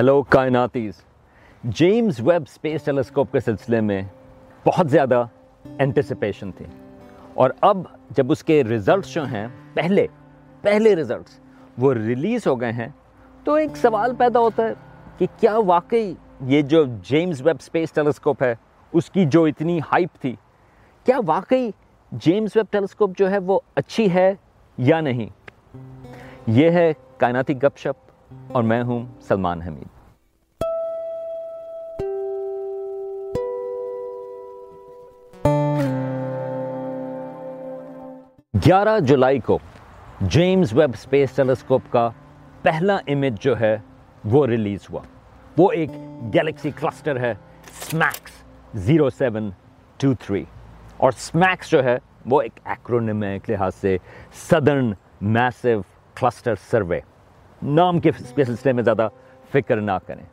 Hello 0.00 0.22
کائناتیز 0.22 0.92
James 1.64 2.20
Webb 2.20 2.42
space 2.46 2.82
telescope 2.82 3.32
کے 3.32 3.40
سلسلے 3.40 3.80
میں 3.80 4.02
بہت 4.66 4.90
زیادہ 4.90 5.24
انٹیسپیشن 5.78 6.52
تھی۔ 6.52 6.66
اور 7.34 7.50
اب 7.60 7.78
جب 8.10 8.32
اس 8.32 8.44
کے 8.44 8.64
ریزلٹس 8.64 9.14
جو 9.14 9.24
ہیں، 9.24 9.48
پہلے 9.74 10.06
پہلے 10.62 10.96
ریزلٹس 10.96 11.40
وہ 11.78 11.94
ریلیز 11.94 12.46
ہو 12.46 12.60
گئے 12.60 12.72
ہیں، 12.72 12.88
تو 13.44 13.54
ایک 13.54 13.76
سوال 13.76 14.14
پیدا 14.14 14.40
ہوتا 14.40 14.62
ہے 14.62 14.72
کہ 15.18 15.26
کیا 15.40 15.58
واقعی 15.58 16.14
یہ 16.46 16.62
جو 16.62 16.84
جیمز 17.02 17.40
ویب 17.40 17.56
اسپیس 17.60 17.92
ٹیلیسکوپ 17.92 18.42
ہے، 18.42 18.54
اس 18.92 19.10
کی 19.10 19.24
جو 19.24 19.44
اتنی 19.44 19.78
ہائپ 19.78 20.10
تھی، 20.20 20.36
کیا 21.04 21.18
واقعی 21.26 21.70
جیمز 22.12 22.50
ویب 22.54 22.66
ٹیلیسکوپ 22.70 23.18
جو 23.18 23.30
ہے 23.30 23.38
وہ 23.38 23.60
اچھی 23.74 24.14
ہے 24.14 24.34
یا 24.78 25.00
نہیں؟ 25.00 25.28
یہ 26.46 26.70
ہے 26.70 26.92
کائناتی 27.18 27.56
گپ 27.56 27.78
شپ۔ 27.78 28.09
اور 28.52 28.62
میں 28.62 28.82
ہوں 28.82 29.06
سلمان 29.20 29.62
حمید۔ 29.62 29.88
گیارہ 38.66 39.00
جولائی 39.00 39.38
کو 39.38 39.58
جیمز 40.20 40.72
ویب 40.72 40.90
اسپیس 40.94 41.30
ٹیلیسکوپ 41.32 41.82
کا 41.90 42.10
پہلا 42.62 42.96
امیج 43.06 43.40
جو 43.40 43.60
ہے 43.60 43.78
وہ 44.24 44.46
ریلیز 44.46 44.80
ہوا۔ 44.90 45.00
وہ 45.58 45.72
ایک 45.72 45.90
گیلیکسی 46.34 46.70
کلسٹر 46.70 47.20
ہے 47.20 47.34
SMACS 47.90 48.32
zero 48.74 49.10
seven 49.10 49.50
two 49.96 50.14
three. 50.14 50.44
اور 50.96 51.10
سمیکس 51.10 51.70
جو 51.70 51.84
ہے 51.84 51.98
وہ 52.26 52.42
ایک 52.42 52.60
ایکرونم 52.64 53.22
ہے 53.22 53.32
ایک 53.32 53.50
لحاظ 53.50 53.74
سے 53.74 53.96
سدرن 54.34 54.92
میسو 55.20 55.80
کلسٹر 56.14 56.54
سروے۔ 56.70 57.00
نام 57.62 58.00
کے 58.00 58.10
سلسلے 58.44 58.72
میں 58.72 58.82
زیادہ 58.82 59.08
فکر 59.52 59.76
نہ 59.76 59.90
کریں۔ 60.06 60.24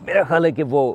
میرا 0.00 0.22
خیال 0.22 0.44
ہے 0.44 0.50
کہ 0.50 0.62
وہ 0.62 0.94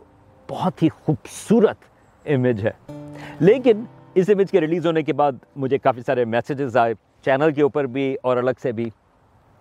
بہت 0.50 0.84
ہی 0.84 0.90
خوبصورت 0.90 1.78
امیج 2.26 2.68
ہے۔ 2.68 3.04
لیکن 3.40 3.84
اس 4.16 4.30
امیج 4.30 4.52
کے 4.52 4.62
ریلیز 4.62 4.86
ہونے 4.86 5.02
کے 5.02 5.14
بعد 5.14 5.32
مجھے 5.56 5.78
کافی 5.78 6.02
سارے 6.02 6.26
میسیجز 6.26 6.78
آئے 6.78 6.94
چینل 7.26 7.54
کے 7.54 7.62
اوپر 7.62 7.86
بھی 7.86 8.16
اور 8.24 8.38
الگ 8.38 8.52
سے 8.62 8.72
بھی 8.72 8.90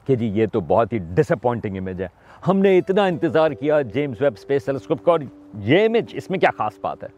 کہ 0.06 0.16
جی 0.16 0.26
یہ 0.26 0.46
تو 0.52 0.60
بہت 0.60 0.92
ہی 0.92 0.98
ڈس 0.98 1.32
اپوائنٹنگ 1.32 1.76
امیج 1.76 2.02
ہے۔ 2.02 2.08
ہم 2.48 2.58
نے 2.58 2.78
اتنا 2.78 3.04
انتظار 3.04 3.50
کیا 3.50 3.82
جیمز 3.82 4.22
ویب 4.22 4.32
اسپیس 4.36 4.64
ٹیلیسکوپ 4.64 5.04
کا 5.04 5.12
اور 5.12 5.20
یہ 5.54 5.84
امیج 5.84 6.04
اس 6.12 6.30
میں 6.30 6.38
کیا 6.38 6.50
خاص 6.58 6.78
بات 6.80 7.04
ہے؟ 7.04 7.08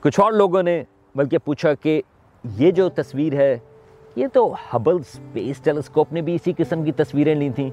کچھ 0.00 0.20
اور 0.20 0.32
لوگوں 0.32 0.62
نے 0.62 0.84
بلکہ 1.14 1.38
پوچھا 1.38 1.74
کہ 1.74 2.02
یہ 2.44 2.70
جو 2.70 2.88
تصویر 2.88 3.32
ہے، 3.32 3.58
یہ 4.16 4.26
تو 4.32 4.54
ہبل 4.74 4.94
اسپیس 4.94 5.58
ٹیلیسکوپ 5.58 6.12
نے 6.12 6.20
بھی 6.20 6.34
اسی 6.34 6.52
قسم 6.56 6.84
کی 6.84 6.92
تصویریں 6.92 7.34
لی 7.34 7.50
تھیں۔ 7.50 7.70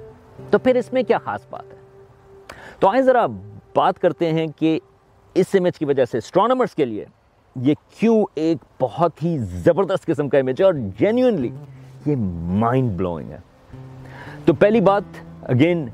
تو 0.50 0.60
پھر 0.60 0.76
اس 0.76 0.94
میں 0.94 1.04
کیا 1.04 1.18
خاص 1.18 1.42
بات 1.50 1.74
ہے؟ 1.74 1.78
تو 2.80 2.90
آئیں 2.90 3.02
ذرا 3.02 3.26
بات 3.76 4.00
کرتے 4.00 4.32
ہیں 4.32 4.48
کہ 4.56 4.80
اس 5.34 5.46
امیج 5.54 5.78
کی 5.78 5.86
وجہ 5.86 6.06
سے 6.06 6.18
اسٹرانومرس 6.18 6.76
کے 6.76 6.86
لیے 6.86 7.06
یہ 7.56 7.74
کیوں 8.00 8.26
ایک 8.36 8.58
بہت 8.82 9.24
ہی 9.24 9.38
زبردست 9.38 10.06
قسم 10.06 10.30
کا 10.30 10.38
امیج 10.38 10.56
ہے 10.60 10.66
اور 10.66 10.74
جینیونلی 11.00 11.50
یہ 12.06 12.16
مائنڈ 12.18 12.92
بلوئنگ 12.92 13.32
ہے۔ 13.32 13.38
تو 14.46 14.54
پہلی 14.54 14.82
بات 14.82 15.04
اگین 15.42 15.90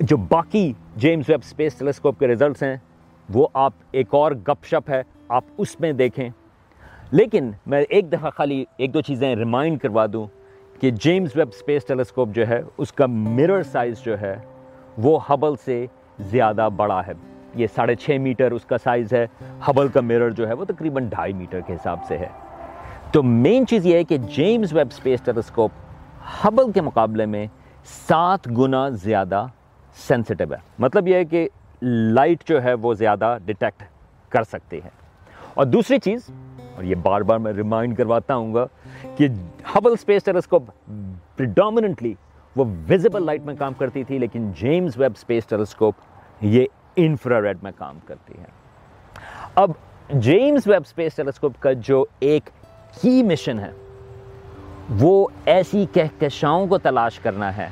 جو 0.00 0.16
باقی 0.16 0.72
جیمز 0.96 1.24
ویب 1.28 1.40
اسپیس 1.44 1.74
ٹیلیسکوپ 1.74 2.18
کے 2.18 2.26
ریزلٹس 2.26 2.62
ہیں، 2.62 2.76
وہ 3.34 3.48
آپ 3.54 3.72
ایک 3.90 4.06
اور 4.10 4.32
گپ 4.32 4.64
شپ 4.64 4.90
ہے، 4.90 5.02
آپ 5.28 5.44
اس 5.58 5.80
میں 5.80 5.92
دیکھیں۔ 5.92 6.28
لیکن 7.10 7.50
میں 7.66 7.84
ایک 7.88 8.12
دفعہ 8.12 8.30
خالی 8.30 8.64
ایک 8.76 8.94
دو 8.94 9.00
چیزیں 9.00 9.36
ریمائنڈ 9.36 9.80
کروا 9.80 10.06
دوں۔ 10.12 10.26
کہ 10.80 10.90
جیمز 10.90 11.28
ویب 11.34 11.48
اسپیس 11.52 11.84
ٹیلیسکوپ 11.84 12.28
جو 12.34 12.48
ہے، 12.48 12.62
اس 12.78 12.92
کا 12.92 13.06
مرر 13.06 13.62
سائز 13.62 13.98
جو 14.04 14.20
ہے، 14.20 14.36
وہ 14.98 15.18
ہبل 15.30 15.54
سے 15.64 15.86
زیادہ 16.18 16.68
بڑا 16.76 17.02
ہے۔ 17.06 17.12
یہ 17.54 17.66
ساڑھے 17.74 17.94
چھ 17.94 18.10
میٹر 18.10 18.50
اس 18.50 18.64
کا 18.64 18.78
سائز 18.78 19.12
ہے۔ 19.12 19.26
ہبل 19.68 19.88
کا 19.88 20.00
مرر 20.00 20.30
جو 20.30 20.48
ہے، 20.48 20.52
وہ 20.52 20.64
تقریباً 20.64 21.08
ڈھائی 21.08 21.32
میٹر 21.32 21.60
کے 21.60 21.74
حساب 21.74 21.98
سے 22.08 22.18
ہے۔ 22.18 22.26
تو 23.12 23.22
مین 23.22 23.66
چیز 23.66 23.86
یہ 23.86 23.94
ہے 23.94 24.04
کہ 24.04 24.18
James 24.18 24.72
Webb 24.72 24.86
Space 24.90 25.20
Telescope 25.24 25.70
Hubble 26.44 26.72
کے 26.72 26.80
مقابلے 26.80 27.26
میں 27.26 27.46
سات 27.84 28.48
گنا 28.58 28.88
زیادہ 28.88 29.46
سینسٹیو 29.94 30.52
ہے۔ 30.52 30.58
مطلب 30.78 31.08
یہ 31.08 31.14
ہے 31.14 31.24
کہ 31.24 31.48
لائٹ 31.82 32.44
جو 32.44 32.62
ہے، 32.64 32.74
وہ 32.74 32.94
زیادہ 32.94 33.38
ڈیٹیکٹ 33.44 33.82
کر 34.28 34.42
سکتے 34.42 34.80
ہیں۔ 34.84 34.90
اور 35.54 35.66
دوسری 35.66 35.98
چیز، 35.98 36.20
اور 36.76 36.84
یہ 36.84 36.94
بار 36.94 37.20
بار 37.20 37.38
میں 37.38 37.52
ریمائنڈ 37.52 37.96
کرواتا 37.96 38.34
ہوں 38.34 38.54
گا 38.54 38.66
کہ 39.16 39.28
ہبل 39.76 39.92
اسپیس 39.92 40.24
ٹیلیسکوپ 40.24 40.70
پریڈومننٹلی 41.36 42.14
وہ 42.56 42.64
ویزیبل 42.86 43.24
لائٹ 43.26 43.42
میں 43.42 43.54
کام 43.54 43.72
کرتی 43.72 44.04
تھی، 44.04 44.18
لیکن 44.18 44.50
جیمز 44.52 44.98
ویب 44.98 45.12
اسپیس 45.16 45.46
ٹیلیسکوپ 45.46 45.94
یہ 46.40 46.66
انفرا 46.96 47.40
ریڈ 47.42 47.62
میں 47.62 47.72
کام 47.78 47.98
کرتی 48.06 48.34
ہے۔ 48.38 48.46
اب 49.54 49.70
جیمز 50.10 50.66
ویب 50.66 50.82
اسپیس 50.84 51.14
ٹیلیسکوپ 51.14 51.60
کا 51.60 51.72
جو 51.72 52.04
ایک 52.20 52.50
کی 53.00 53.22
مشن 53.22 53.58
ہے، 53.58 53.70
وہ 55.00 55.26
ایسی 55.46 55.84
کہکشاؤں 55.92 56.66
کو 56.66 56.78
تلاش 56.78 57.18
کرنا 57.18 57.56
ہے 57.56 57.68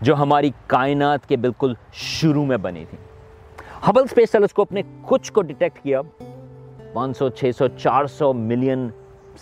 جو 0.00 0.14
ہماری 0.14 0.50
کائنات 0.66 1.28
کے 1.28 1.36
بالکل 1.36 1.74
شروع 1.92 2.44
میں 2.44 2.56
بنی 2.56 2.84
تھی۔ 2.90 2.98
ہبل 3.88 4.02
اسپیس 4.02 4.30
ٹیلیسکوپ 4.30 4.72
نے 4.72 4.82
کچھ 5.02 5.32
کو 5.32 5.42
ڈیٹیکٹ 5.42 5.82
کیا۔ 5.82 6.00
پانچ 6.92 7.18
سو، 7.18 7.28
چھ 7.28 7.50
سو، 7.58 7.68
چار 7.68 8.06
سو 8.06 8.32
ملین 8.32 8.88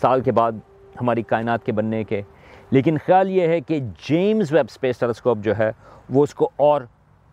سال 0.00 0.20
کے 0.20 0.32
بعد 0.32 0.52
ہماری 1.00 1.22
کائنات 1.22 1.66
کے 1.66 1.72
بننے 1.72 2.04
کے۔ 2.04 2.22
لیکن 2.70 2.96
خیال 3.06 3.30
یہ 3.30 3.48
ہے 3.48 3.60
کہ 3.60 3.80
جیمز 4.08 4.52
ویب 4.52 4.66
اسپیس 4.68 4.98
ٹیلیسکوپ 4.98 5.38
جو 5.38 5.58
ہے 5.58 5.72
وہ 6.10 6.22
اس 6.22 6.34
کو 6.34 6.50
اور 6.56 6.82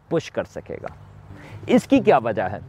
پش 0.10 0.32
کر 0.32 0.44
سکے 0.44 0.78
گا۔ 0.84 0.88
اس 1.68 1.88
کی 1.88 2.00
کیا 2.00 2.18
وجہ 2.18 2.42
ہے؟ 2.42 2.60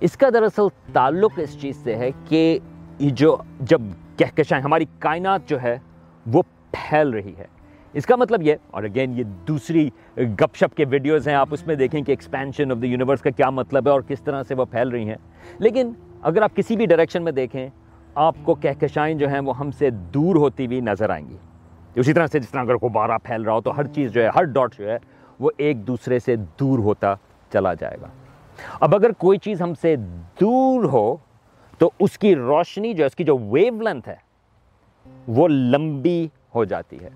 اس 0.00 0.16
کا 0.16 0.28
دراصل 0.30 0.62
تعلق 0.92 1.32
اس 1.36 1.60
چیز 1.60 1.76
سے 1.76 1.94
ہے 1.94 2.10
کہ 2.28 2.58
جو 2.98 3.36
جب 3.60 3.80
کہکشائیں 4.16 4.64
ہماری 4.64 4.84
کائنات 4.98 5.40
جو 5.46 5.62
ہے 5.62 5.78
وہ 6.26 6.42
پھیل 6.70 7.10
رہی 7.10 7.34
ہے۔ 7.38 7.46
اس 7.92 8.06
کا 8.06 8.16
مطلب 8.16 8.42
یہ، 8.42 8.54
اور 8.70 8.82
اگین 8.82 9.12
یہ 9.18 9.24
دوسری 9.24 9.90
گپ 10.16 10.56
شپ 10.56 10.76
کے 10.76 10.84
ویڈیوز 10.90 11.28
ہیں، 11.28 11.34
آپ 11.34 11.48
اس 11.50 11.66
میں 11.66 11.74
دیکھیں 11.74 12.02
کہ 12.02 12.12
ایکسپینشن 12.12 12.70
آف 12.70 12.78
دا 12.82 12.86
یونیورس 12.86 13.20
کا 13.20 13.30
کیا 13.30 13.50
مطلب 13.50 13.86
ہے 13.86 13.92
اور 13.92 14.00
کس 14.00 14.22
طرح 14.22 14.42
سے 14.42 14.54
وہ 14.54 14.64
پھیل 14.64 14.88
رہی 14.88 15.08
ہیں۔ 15.08 15.16
لیکن 15.58 15.92
اگر 16.22 16.42
آپ 16.42 16.56
کسی 16.56 16.76
بھی 16.76 16.86
ڈائریکشن 16.86 17.22
میں 17.22 17.32
دیکھیں 17.32 17.68
آپ 18.18 18.36
کو 18.42 18.54
کہکشائیں 18.54 19.14
جو 19.14 19.28
ہیں 19.28 19.40
وہ 19.40 19.58
ہم 19.58 19.70
سے 19.70 19.90
دور 19.90 20.36
ہوتی 20.36 20.66
ہوئی 20.66 20.80
نظر 20.80 21.10
آئیں 21.10 21.28
گی۔ 21.28 21.36
اسی 21.94 22.12
طرح 22.12 22.26
سے 22.26 22.38
جس 22.38 22.50
طرح 22.50 22.60
اگر 22.60 22.74
غبارہ 22.74 23.18
پھیل 23.22 23.42
رہا 23.42 23.52
ہو 23.52 23.60
تو 23.60 23.76
ہر 23.76 23.86
چیز 23.86 24.12
جو 24.12 24.22
ہے، 24.22 24.28
ہر 24.36 24.42
ڈاٹ 24.42 24.74
جو 24.78 24.90
ہے، 24.90 24.98
وہ 25.40 25.50
ایک 25.56 25.86
دوسرے 25.86 26.18
سے 26.18 26.36
دور 26.36 26.78
ہوتا 26.78 27.14
چلا 27.52 27.74
جائے 27.74 27.96
گا۔ 28.02 28.06
اب 28.80 28.94
اگر 28.94 29.12
کوئی 29.12 29.38
چیز 29.38 29.62
ہم 29.62 29.74
سے 29.74 29.96
دور 30.40 30.84
ہو 30.84 31.16
تو 31.78 31.90
اس 32.00 32.18
کی 32.18 32.34
روشنی 32.34 32.92
جو 32.92 33.02
ہے، 33.02 33.06
اس 33.06 33.14
کی 33.14 33.24
جو 33.24 33.38
ویو 33.38 33.82
لینتھ 33.82 34.08
ہے، 34.08 34.14
وہ 35.28 35.48
لمبی 35.48 36.28
ہو 36.54 36.64
جاتی 36.64 36.98
ہے۔ 37.00 37.08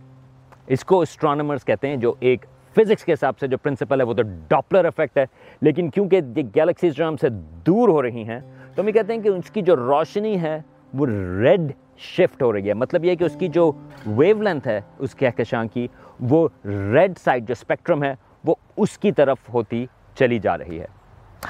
اس 0.66 0.84
کو 0.84 1.00
اسٹرانومرز 1.00 1.64
کہتے 1.64 1.88
ہیں، 1.88 1.96
جو 1.96 2.14
ایک 2.20 2.46
فزکس 2.74 3.04
کے 3.04 3.12
حساب 3.12 3.38
سے 3.38 3.46
جو 3.46 3.58
پرنسپل 3.58 4.00
ہے، 4.00 4.06
وہ 4.06 4.14
تو 4.14 4.22
ڈاپلر 4.48 4.84
افیکٹ 4.84 5.18
ہے۔ 5.18 5.24
لیکن 5.60 5.90
کیونکہ 5.90 6.20
یہ 6.36 6.42
گیلیکسیز 6.54 6.94
جو 6.94 7.08
ہم 7.08 7.16
سے 7.16 7.28
دور 7.66 7.88
ہو 7.88 8.02
رہی 8.02 8.24
ہیں، 8.24 8.40
تو 8.74 8.82
ہم 8.82 8.88
یہ 8.88 8.92
کہتے 8.92 9.14
ہیں 9.14 9.20
کہ 9.20 9.28
اس 9.28 9.50
کی 9.50 9.62
جو 9.62 9.76
روشنی 9.76 10.40
ہے 10.40 10.62
وہ 10.94 11.06
ریڈ 11.42 11.72
شفٹ 11.98 12.42
ہو 12.42 12.52
رہی 12.52 12.68
ہے۔ 12.68 12.74
مطلب 12.74 13.04
یہ 13.04 13.14
کہ 13.14 13.24
اس 13.24 13.36
کی 13.38 13.48
جو 13.48 13.72
ویو 14.06 14.42
لینتھ 14.42 14.68
ہے، 14.68 14.80
اس 14.98 15.14
کہکشاں 15.14 15.64
کی، 15.72 15.88
وہ 16.20 16.48
ریڈ 16.64 17.18
سائڈ 17.18 17.48
جو 17.48 17.52
اسپیکٹرم 17.52 18.04
ہے، 18.04 18.14
وہ 18.44 18.54
اس 18.76 18.98
کی 18.98 19.12
طرف 19.12 19.38
ہوتی 19.54 19.86
چلی 20.18 20.38
جا 20.38 20.58
رہی 20.58 20.80
ہے۔ 20.80 20.86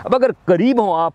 اب 0.04 0.14
اگر 0.14 0.30
قریب 0.44 0.80
ہوں 0.80 1.00
آپ، 1.00 1.12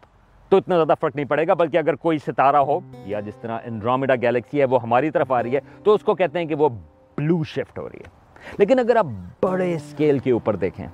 تو 0.50 0.58
اتنا 0.58 0.76
زیادہ 0.76 0.94
فرق 1.02 1.16
نہیں 1.16 1.26
پڑے 1.26 1.48
گا، 1.48 1.54
بلکہ 1.54 1.78
اگر 1.78 1.96
کوئی 1.96 2.18
ستارہ 2.18 2.56
ہو 2.56 2.80
یا 3.06 3.20
جس 3.20 3.36
طرح 3.36 3.60
انڈرومیڈا 3.64 4.14
گیلیکسی 4.22 4.60
ہے، 4.60 4.66
وہ 4.66 4.82
ہماری 4.82 5.12
طرف 5.12 5.32
آ 5.32 5.44
رہی 5.44 5.56
ہے، 5.56 5.60
تو 5.84 5.94
اس 5.94 6.02
کو 6.02 6.16
کہتے 6.16 6.40
ہیں 6.40 6.46
کہ 6.46 6.56
وہ 6.56 6.70
بلو 7.18 7.44
شفٹ 7.44 7.80
ہو 7.80 7.90
رہی 7.90 8.00
ہے۔ 8.00 8.10
لیکن 8.58 8.80
اگر 8.80 8.96
آپ 8.96 9.06
بڑے 9.44 9.76
اسکیل 9.76 10.20
کے 10.20 10.32
اوپر 10.32 10.56
دیکھیں، 10.56 10.88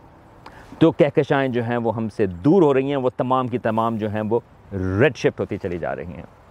تو 0.80 0.92
کہکشائیں 0.92 1.50
جو 1.50 1.64
ہیں، 1.64 1.78
وہ 1.78 1.96
ہم 1.96 2.10
سے 2.10 2.26
دور 2.26 2.62
ہو 2.62 2.74
رہی 2.74 2.90
ہیں، 2.90 2.96
وہ 2.96 3.10
تمام 3.18 3.48
کی 3.48 3.58
تمام 3.58 3.98
جو 3.98 4.10
ہیں، 4.10 4.22
وہ 4.30 4.40
ریڈ 4.74 5.16
شفٹ 5.16 5.40
ہوتی 5.40 5.58
چلی 5.58 5.78
جا 5.78 5.96
رہی 5.96 6.06
ہیں۔ 6.06 6.43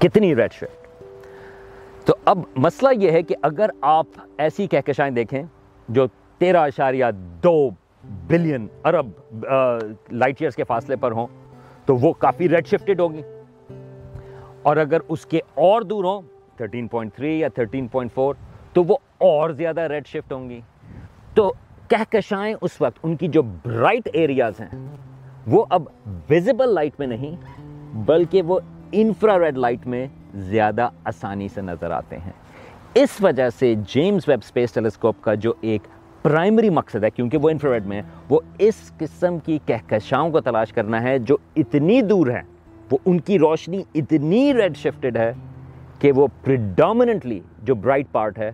کتنی 0.00 0.36
ریڈ 0.36 0.52
شفٹ 0.52 1.04
تو 2.06 2.14
اب 2.24 2.38
مسئلہ 2.56 2.88
یہ 3.02 3.10
ہے 3.10 3.22
کہ 3.22 3.34
اگر 3.42 3.70
آپ 3.80 4.06
ایسی 4.38 4.66
کہکشائیں 4.66 5.14
دیکھیں 5.14 5.42
جو 5.88 6.06
تیرہ 6.38 6.56
اشاریہ 6.56 7.04
دو 7.42 7.70
بلین 8.26 8.66
ارب 8.84 9.08
لائٹ 10.12 10.36
ایئرس 10.40 10.56
کے 10.56 10.64
فاصلے 10.64 10.96
پر 10.96 11.12
ہوں، 11.12 11.26
تو 11.84 11.96
وہ 11.96 12.12
کافی 12.12 12.48
ریڈ 12.48 12.66
شفٹڈ 12.66 13.00
ہوگی۔ 13.00 13.22
اور 14.62 14.76
اگر 14.76 14.98
اس 15.08 15.26
کے 15.26 15.40
اور 15.54 15.82
دور 15.82 16.04
ہوں 16.04 16.22
13.3 16.62 17.38
یا 17.38 17.48
13.4 17.60 18.34
تو 18.72 18.84
وہ 18.84 18.96
اور 19.18 19.50
زیادہ 19.50 19.80
ریڈ 19.80 20.06
شفٹ 20.06 20.32
ہوں 20.32 20.50
گی۔ 20.50 20.60
تو 21.34 21.52
کہکشائیں 21.88 22.54
اس 22.60 22.80
وقت، 22.80 22.98
ان 23.02 23.16
کی 23.16 23.28
جو 23.28 23.42
برائٹ 23.42 24.08
ایریاز 24.12 24.60
ہیں، 24.60 24.96
وہ 25.46 25.64
اب 25.70 25.82
ویزیبل 26.28 26.74
لائٹ 26.74 26.92
میں 26.98 27.06
نہیں، 27.06 27.60
بلکہ 27.94 28.42
وہ 28.42 28.60
انفرا 28.92 29.38
ریڈ 29.38 29.58
لائٹ 29.58 29.86
میں 29.86 30.06
زیادہ 30.34 30.88
آسانی 31.04 31.48
سے 31.48 31.60
نظر 31.60 31.90
آتے 31.90 32.18
ہیں۔ 32.18 32.32
اس 32.94 33.08
وجہ 33.20 33.50
سے 33.50 33.74
جیمز 33.74 34.22
ویب 34.28 34.38
اسپیس 34.42 34.72
ٹیلیسکوپ 34.72 35.16
کا 35.20 35.34
جو 35.34 35.52
ایک 35.60 35.82
پرائمری 36.22 36.70
مقصد 36.70 37.04
ہے، 37.04 37.10
کیونکہ 37.10 37.38
وہ 37.38 37.50
انفراریڈ 37.50 37.86
میں 37.86 37.96
ہے، 37.96 38.02
وہ 38.28 38.40
اس 38.58 38.92
قسم 38.98 39.38
کی 39.38 39.58
کہکشاؤں 39.66 40.30
کو 40.30 40.40
تلاش 40.40 40.72
کرنا 40.72 41.02
ہے 41.02 41.18
جو 41.18 41.36
اتنی 41.56 42.02
دور 42.02 42.26
ہیں 42.26 42.42
وہ 42.90 42.98
ان 43.04 43.20
کی 43.20 43.38
روشنی 43.38 43.82
اتنی 43.94 44.54
ریڈ 44.54 44.76
شفٹڈ 44.76 45.16
ہے 45.16 45.32
کہ 45.98 46.12
وہ 46.12 46.26
پریڈومننٹلی 46.44 47.40
جو 47.62 47.74
برائٹ 47.74 48.06
پارٹ 48.12 48.38
ہے، 48.38 48.52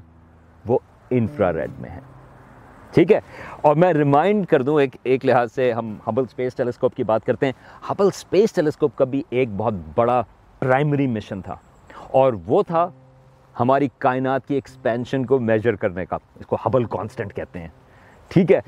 وہ 0.67 0.79
انفراریڈ 1.11 1.71
میں 1.79 1.91
ہے۔ 1.91 2.00
ٹھیک 2.96 3.12
ہے؟ 3.12 3.20
اور 3.60 3.76
میں 3.76 3.93
ریمائنڈ 3.93 4.46
کر 4.46 4.62
دوں 4.62 4.81
ایک 4.81 4.96
ایک 5.02 5.26
لحاظ 5.26 5.52
سے 5.52 5.72
ہم 5.72 5.96
ہبل 6.08 6.22
اسپیس 6.22 6.54
ٹیلیسکوپ 6.54 6.94
کی 6.94 7.04
بات 7.04 7.25
کرتے 7.26 7.46
ہیں۔ 7.46 7.52
ہبل 7.90 8.06
اسپیس 8.06 8.52
ٹیلیسکوپ 8.52 8.96
کا 8.96 9.04
بھی 9.04 9.22
ایک 9.31 9.48
بہت 9.56 9.75
بڑا 9.94 10.22
پرائمری 10.60 11.06
مشن 11.06 11.40
تھا۔ 11.40 11.56
اور 12.10 12.32
وہ 12.46 12.62
تھا 12.62 12.88
ہماری 13.60 13.88
کائنات 13.98 14.46
کی 14.46 14.54
ایکسپینشن 14.54 15.26
کو 15.26 15.38
میجر 15.38 15.76
کرنے 15.76 16.06
کا، 16.06 16.16
اس 16.40 16.46
کو 16.46 16.56
ہبل 16.66 16.84
کانسٹنٹ 16.84 17.34
کہتے 17.34 17.58
ہیں۔ 17.58 17.69
ٹھیک 18.28 18.52
ہے؟ 18.52 18.60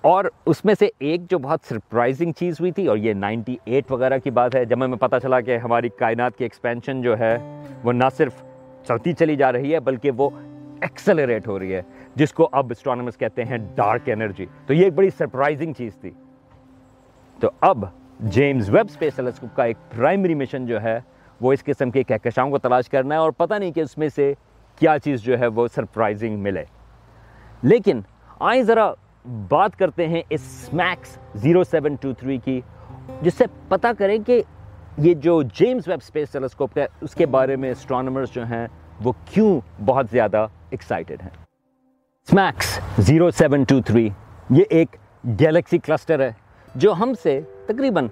اور 0.00 0.24
اس 0.46 0.64
میں 0.64 0.74
سے 0.78 0.88
ایک 0.98 1.30
جو 1.30 1.38
بہت 1.38 1.60
سرپرائزنگ 1.68 2.32
چیز 2.32 2.54
ہوئی 2.60 2.72
تھی، 2.72 2.86
اور 2.86 2.96
یہ 2.96 3.12
نائنٹی 3.12 3.56
ایٹ 3.64 3.92
وغیرہ 3.92 4.18
کی 4.18 4.30
بات 4.30 4.54
ہے، 4.54 4.64
جب 4.64 4.84
ہمیں 4.84 4.98
پتہ 4.98 5.16
چلا 5.22 5.40
کہ 5.40 5.56
ہماری 5.56 5.88
کائنات 5.88 6.36
کی 6.36 6.44
ایکسپینشن 6.44 7.02
جو 7.02 7.18
ہے، 7.18 7.62
وہ 7.84 7.92
نہ 7.92 8.04
صرف 8.16 8.32
چلتی 8.88 9.12
چلی 9.12 9.36
جا 9.36 9.52
رہی 9.52 9.74
ہے، 9.74 9.80
بلکہ 9.80 10.10
وہ 10.16 10.30
ایکسلریٹ 10.80 11.48
ہو 11.48 11.58
رہی 11.58 11.74
ہے۔ 11.74 11.82
جس 12.16 12.32
کو 12.32 12.48
اب 12.52 12.70
اسٹرانومرز 12.70 13.16
کہتے 13.16 13.44
ہیں 13.44 13.58
ڈارک 13.74 14.08
انرجی 14.12 14.46
تو 14.66 14.74
یہ 14.74 14.84
ایک 14.84 14.94
بڑی 14.94 15.10
سرپرائزنگ 15.10 15.72
چیز 15.72 15.96
تھی. 16.00 16.10
تو 17.38 17.50
اب 17.60 17.84
جیمز 18.20 18.68
ویب 18.70 18.86
اسپیس 18.90 19.14
ٹیلیسکوپ 19.16 19.54
کا 19.56 19.64
ایک 19.64 19.76
پرائمری 19.90 20.34
مشن 20.34 20.66
جو 20.66 20.82
ہے، 20.82 20.98
وہ 21.40 21.52
اس 21.52 21.64
قسم 21.64 21.90
کے 21.90 22.02
کہکشاؤں 22.02 22.50
کو 22.50 22.58
تلاش 22.58 22.88
کرنا 22.88 23.14
ہے 23.14 23.20
اور 23.20 23.30
پتہ 23.36 23.54
نہیں 23.54 23.72
کہ 23.72 23.80
اس 23.80 23.96
میں 23.98 24.08
سے 24.08 24.32
کیا 24.80 24.98
چیز 25.04 25.22
جو 25.22 25.38
ہے 25.38 25.46
وہ 25.46 25.66
سرپرائزنگ 25.74 26.38
ملے. 26.42 26.64
لیکن 27.62 28.00
آئیں 28.40 28.62
ذرا 28.62 28.92
بات 29.48 29.76
کرتے 29.78 30.06
ہیں 30.08 30.22
اس 30.30 30.40
SMACS 30.40 31.16
zero 31.42 31.64
seven 31.64 31.94
two 32.00 32.12
three 32.18 32.38
کی، 32.44 32.60
جس 33.22 33.34
سے 33.34 33.44
پتہ 33.68 33.88
کریں 33.98 34.18
کہ 34.26 34.42
یہ 34.98 35.14
جو 35.14 35.42
جیمز 35.42 35.88
ویب 35.88 35.98
اسپیس 36.02 36.30
ٹیلیسکوپ 36.32 36.78
ہے، 36.78 36.86
اس 37.00 37.14
کے 37.14 37.26
بارے 37.26 37.56
میں 37.56 37.70
اسٹرانومرز 37.70 38.32
جو 38.32 38.44
ہیں، 38.46 38.66
وہ 39.04 39.12
کیوں 39.24 39.60
بہت 39.86 40.06
زیادہ 40.10 40.46
ایکسائٹڈ 40.70 41.22
ہیں؟ 41.22 41.41
SMACS 42.28 42.66
zero 42.98 43.30
seven 43.30 43.64
two 43.64 43.80
three 43.82 44.08
یہ 44.50 44.64
ایک 44.70 44.96
گیلیکسی 45.40 45.78
کلسٹر 45.78 46.20
ہے 46.20 46.30
جو 46.74 46.92
ہم 46.92 47.12
سے 47.22 47.40
تقریباً 47.66 48.06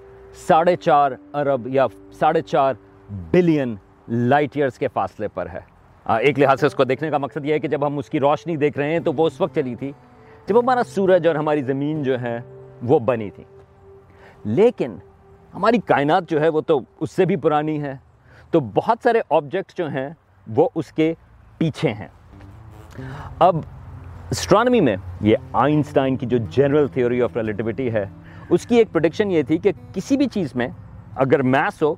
ساڑھے 0.47 0.75
چار 0.75 1.11
ارب 1.33 1.67
یا 1.67 1.85
ساڑھے 2.19 2.41
چار 2.41 2.73
بلین 3.31 3.75
لائٹ 4.07 4.57
ایئرس 4.57 4.77
کے 4.79 4.87
فاصلے 4.87 5.27
پر 5.27 5.47
ہے۔ 5.53 5.59
ایک 6.05 6.39
لحاظ 6.39 6.59
سے 6.59 6.67
اس 6.67 6.75
کو 6.75 6.83
دیکھنے 6.83 7.09
کا 7.09 7.17
مقصد 7.17 7.45
یہ 7.45 7.53
ہے 7.53 7.59
کہ 7.59 7.67
جب 7.67 7.87
ہم 7.87 7.97
اس 7.97 8.09
کی 8.09 8.19
روشنی 8.19 8.57
دیکھ 8.57 8.77
رہے 8.77 8.91
ہیں 8.91 8.99
تو 8.99 9.13
وہ 9.13 9.27
اس 9.27 9.41
وقت 9.41 9.55
چلی 9.55 9.75
تھی 9.75 9.91
جب 10.47 10.59
ہمارا 10.59 10.83
سورج 10.83 11.27
اور 11.27 11.35
ہماری 11.35 11.61
زمین 11.63 12.03
جو 12.03 12.21
ہے 12.21 12.37
وہ 12.83 12.99
بنی 12.99 13.29
تھی 13.29 13.43
لیکن 14.43 14.95
ہماری 15.53 15.77
کائنات 15.85 16.29
جو 16.29 16.41
ہے 16.41 16.49
وہ 16.49 16.61
تو 16.61 16.79
اس 16.99 17.11
سے 17.11 17.25
بھی 17.25 17.35
پرانی 17.35 17.81
ہے۔ 17.81 17.95
تو 18.51 18.59
بہت 18.59 18.97
سارے 19.03 19.21
آبجیکٹس 19.29 19.77
جو 19.77 19.89
ہیں 19.89 20.09
وہ 20.47 20.69
اس 20.75 20.91
کے 20.91 21.13
پیچھے 21.57 21.93
ہیں۔ 21.93 22.07
اب 23.39 23.55
اسٹرانمی 24.31 24.79
میں 24.81 24.95
یہ 25.21 25.35
آئنسٹائن 25.53 26.15
کی 26.15 26.25
جو 26.25 26.37
جنرل 26.37 26.87
تھیوری 26.87 27.21
آف 27.21 27.37
ریلیٹیوٹی 27.37 27.93
ہے، 27.93 28.05
اس 28.49 28.65
کی 28.65 28.75
ایک 28.75 28.91
پروڈکشن 28.91 29.31
یہ 29.31 29.41
تھی 29.41 29.57
کہ 29.57 29.71
کسی 29.93 30.17
بھی 30.17 30.25
چیز 30.25 30.55
میں 30.55 30.67
اگر 31.15 31.41
میس 31.41 31.83
ہو 31.83 31.95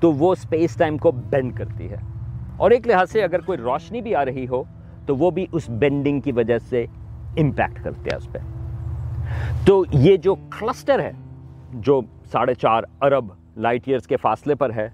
تو 0.00 0.12
وہ 0.12 0.32
اسپیس 0.32 0.76
ٹائم 0.76 0.98
کو 0.98 1.10
بینڈ 1.10 1.56
کرتی 1.56 1.90
ہے۔ 1.90 1.96
اور 2.56 2.70
ایک 2.70 2.86
لحاظ 2.86 3.10
سے 3.10 3.22
اگر 3.22 3.40
کوئی 3.40 3.58
روشنی 3.58 4.00
بھی 4.00 4.14
آ 4.14 4.24
رہی 4.24 4.46
ہو 4.48 4.62
تو 5.06 5.16
وہ 5.16 5.30
بھی 5.30 5.46
اس 5.52 5.70
بینڈنگ 5.70 6.20
کی 6.20 6.32
وجہ 6.32 6.58
سے 6.58 6.86
امپیکٹ 7.38 7.84
کرتے 7.84 8.10
ہیں 8.10 8.16
اس 8.16 8.32
پہ۔ 8.32 8.38
تو 9.66 9.84
یہ 9.92 10.16
جو 10.16 10.34
کلسٹر 10.34 11.00
ہے، 11.00 11.12
جو 11.72 12.00
ساڑھے 12.32 12.54
چار 12.54 12.82
ارب 13.00 13.24
لائٹ 13.56 13.82
ایئرس 13.86 14.06
کے 14.06 14.16
فاصلے 14.16 14.54
پر 14.54 14.72
ہے، 14.72 14.88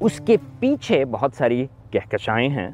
اس 0.00 0.20
کے 0.26 0.36
پیچھے 0.58 1.04
بہت 1.04 1.34
ساری 1.34 1.66
کہکشائیں 1.90 2.48
ہیں۔ 2.48 2.70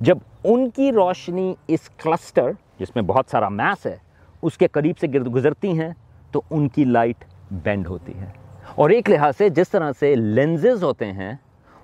جب 0.00 0.18
ان 0.44 0.70
کی 0.70 0.92
روشنی 0.92 1.54
اس 1.68 1.80
کلسٹر 1.88 2.50
جس 2.78 2.94
میں 2.94 3.02
بہت 3.02 3.24
سارا 3.30 3.48
میس 3.48 3.86
ہے، 3.86 3.96
اس 4.42 4.58
کے 4.58 4.68
قریب 4.68 4.98
سے 4.98 5.06
گرد 5.14 5.34
گزرتی 5.34 5.80
ہیں 5.80 5.90
تو 6.30 6.42
ان 6.50 6.68
کی 6.68 6.84
لائٹ 6.84 7.24
بینڈ 7.50 7.86
ہوتی 7.86 8.14
ہے۔ 8.18 8.26
اور 8.74 8.90
ایک 8.90 9.10
لحاظ 9.10 9.36
سے 9.36 9.48
جس 9.48 9.68
طرح 9.68 9.90
سے 10.00 10.14
لینزز 10.14 10.84
ہوتے 10.84 11.12
ہیں، 11.12 11.32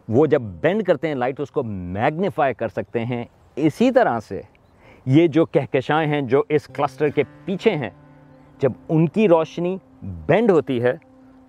وہ 0.08 0.26
جب 0.26 0.42
بینڈ 0.42 0.82
کرتے 0.82 1.08
ہیں، 1.08 1.14
لائٹ 1.14 1.40
اس 1.40 1.50
کو 1.50 1.62
میگنیفائی 1.62 2.54
کر 2.54 2.68
سکتے 2.68 3.04
ہیں۔ 3.04 3.24
اسی 3.56 3.90
طرح 3.90 4.20
سے 4.20 4.42
یہ 5.06 5.26
جو 5.26 5.44
کہکشائیں 5.44 6.12
ہیں، 6.12 6.20
جو 6.20 6.42
اس 6.48 6.66
کلسٹر 6.66 7.08
کے 7.08 7.22
پیچھے 7.44 7.76
ہیں، 7.76 7.90
جب 8.58 8.72
ان 8.88 9.08
کی 9.08 9.28
روشنی 9.28 9.76
بینڈ 10.02 10.50
ہوتی 10.50 10.82
ہے، 10.82 10.92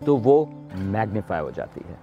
تو 0.06 0.18
وہ 0.18 0.46
میگنیفائی 0.78 1.42
ہو 1.42 1.50
جاتی 1.50 1.82
ہے۔ 1.90 1.96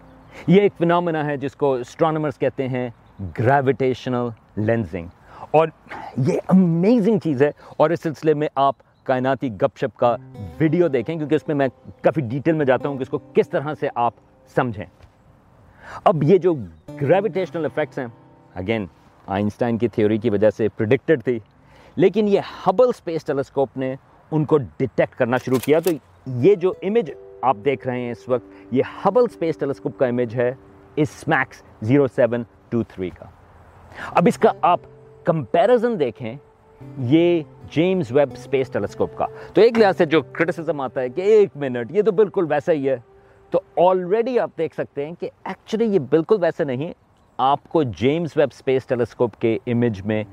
یہ 0.46 0.60
ایک 0.60 0.72
فنامنا 0.78 1.26
ہے 1.26 1.36
جس 1.36 1.56
کو 1.56 1.74
اسٹرانومرز 1.74 2.38
کہتے 2.38 2.68
ہیں 2.68 2.90
گریویٹیشنل 3.38 4.28
لینزنگ 4.56 5.06
اور 5.50 5.68
یہ 6.16 6.38
امیزنگ 6.48 7.18
چیز 7.18 7.42
ہے۔ 7.42 7.50
اور 7.76 7.90
اس 7.90 8.00
سلسلے 8.00 8.34
میں 8.34 8.48
آپ 8.54 8.76
کائناتی 9.04 9.52
گپ 9.52 9.78
شپ 9.78 9.98
کا 9.98 10.16
ویڈیو 10.58 10.88
دیکھیں، 10.88 11.16
کیونکہ 11.16 11.34
اس 11.34 11.48
میں 11.48 11.56
میں 11.56 11.68
کافی 12.02 12.20
ڈیٹیل 12.20 12.54
میں 12.54 12.66
جاتا 12.66 12.88
ہوں 12.88 12.96
کہ 12.96 13.02
اس 13.02 13.08
کو 13.08 13.18
کس 13.34 13.48
طرح 13.48 13.74
سے 13.80 13.88
آپ 13.94 14.14
سمجھیں۔ 14.56 14.84
اب 16.04 16.22
یہ 16.22 16.38
جو 16.38 16.54
گریویٹیشنل 17.00 17.64
افیکٹس 17.64 17.98
ہیں 17.98 18.06
اگین 18.54 18.86
آئنسٹائن 19.26 19.78
کی 19.78 19.88
تھیوری 19.88 20.18
کی 20.18 20.30
وجہ 20.30 20.50
سے 20.50 20.68
پرڈکٹڈ 20.68 21.22
تھی، 21.24 21.38
لیکن 21.96 22.28
یہ 22.28 22.40
ہبل 22.66 22.88
اسپیس 22.88 23.24
ٹیلیسکوپ 23.24 23.76
نے 23.76 23.94
ان 24.30 24.44
کو 24.44 24.58
ڈیٹیکٹ 24.58 25.16
کرنا 25.16 25.36
شروع 25.36 25.58
کیا۔ 25.64 25.80
تو 25.80 25.90
یہ 26.26 26.54
جو 26.54 26.72
امیج 26.82 27.10
آپ 27.42 27.56
دیکھ 27.64 27.86
رہے 27.86 28.00
ہیں 28.00 28.10
اس 28.10 28.28
وقت، 28.28 28.74
یہ 28.74 28.82
ہبل 29.06 29.24
اسپیس 29.24 29.58
ٹیلیسکوپ 29.58 29.98
کا 29.98 30.06
امیج 30.06 30.34
ہے 30.34 30.54
اس 30.96 31.08
SMACS 31.16 31.62
zero 31.80 32.06
seven 32.06 32.42
two 32.68 32.82
three 32.82 33.10
کا۔ 33.10 33.24
اب 34.10 34.24
اس 34.26 34.38
کا 34.38 34.52
آپ 34.62 34.80
کمپیرزن 35.30 36.00
دیکھیں، 36.00 36.34
یہ 36.98 37.42
جیمز 37.70 38.06
ویب 38.10 38.28
اسپیس 38.32 38.70
ٹیلیسکوپ 38.70 39.16
کا۔ 39.16 39.26
تو 39.54 39.60
ایک 39.60 39.78
لحاظ 39.78 39.96
سے 39.96 40.04
جو 40.04 40.22
کرٹیسزم 40.22 40.80
آتا 40.80 41.00
ہے 41.00 41.08
کہ 41.08 41.20
ایک 41.20 41.48
منٹ، 41.56 41.92
یہ 41.92 42.02
تو 42.02 42.12
بالکل 42.12 42.46
ویسا 42.48 42.72
ہی 42.72 42.90
ہے۔ 42.90 42.96
تو 43.50 43.60
آلریڈی 43.76 44.38
آپ 44.38 44.50
دیکھ 44.58 44.74
سکتے 44.74 45.06
ہیں 45.06 45.12
کہ 45.20 45.30
ایکچولی 45.44 45.84
یہ 45.84 45.98
بالکل 45.98 46.36
ویسے 46.40 46.64
نہیں 46.64 46.92
آپ 47.38 47.68
کو 47.68 47.82
جیمز 47.82 48.28
ویب 48.36 48.48
اسپیس 48.52 48.86
ٹیلیسکوپ 48.86 49.36
کے 49.36 49.58
امیج 49.66 50.02
میں 50.02 50.24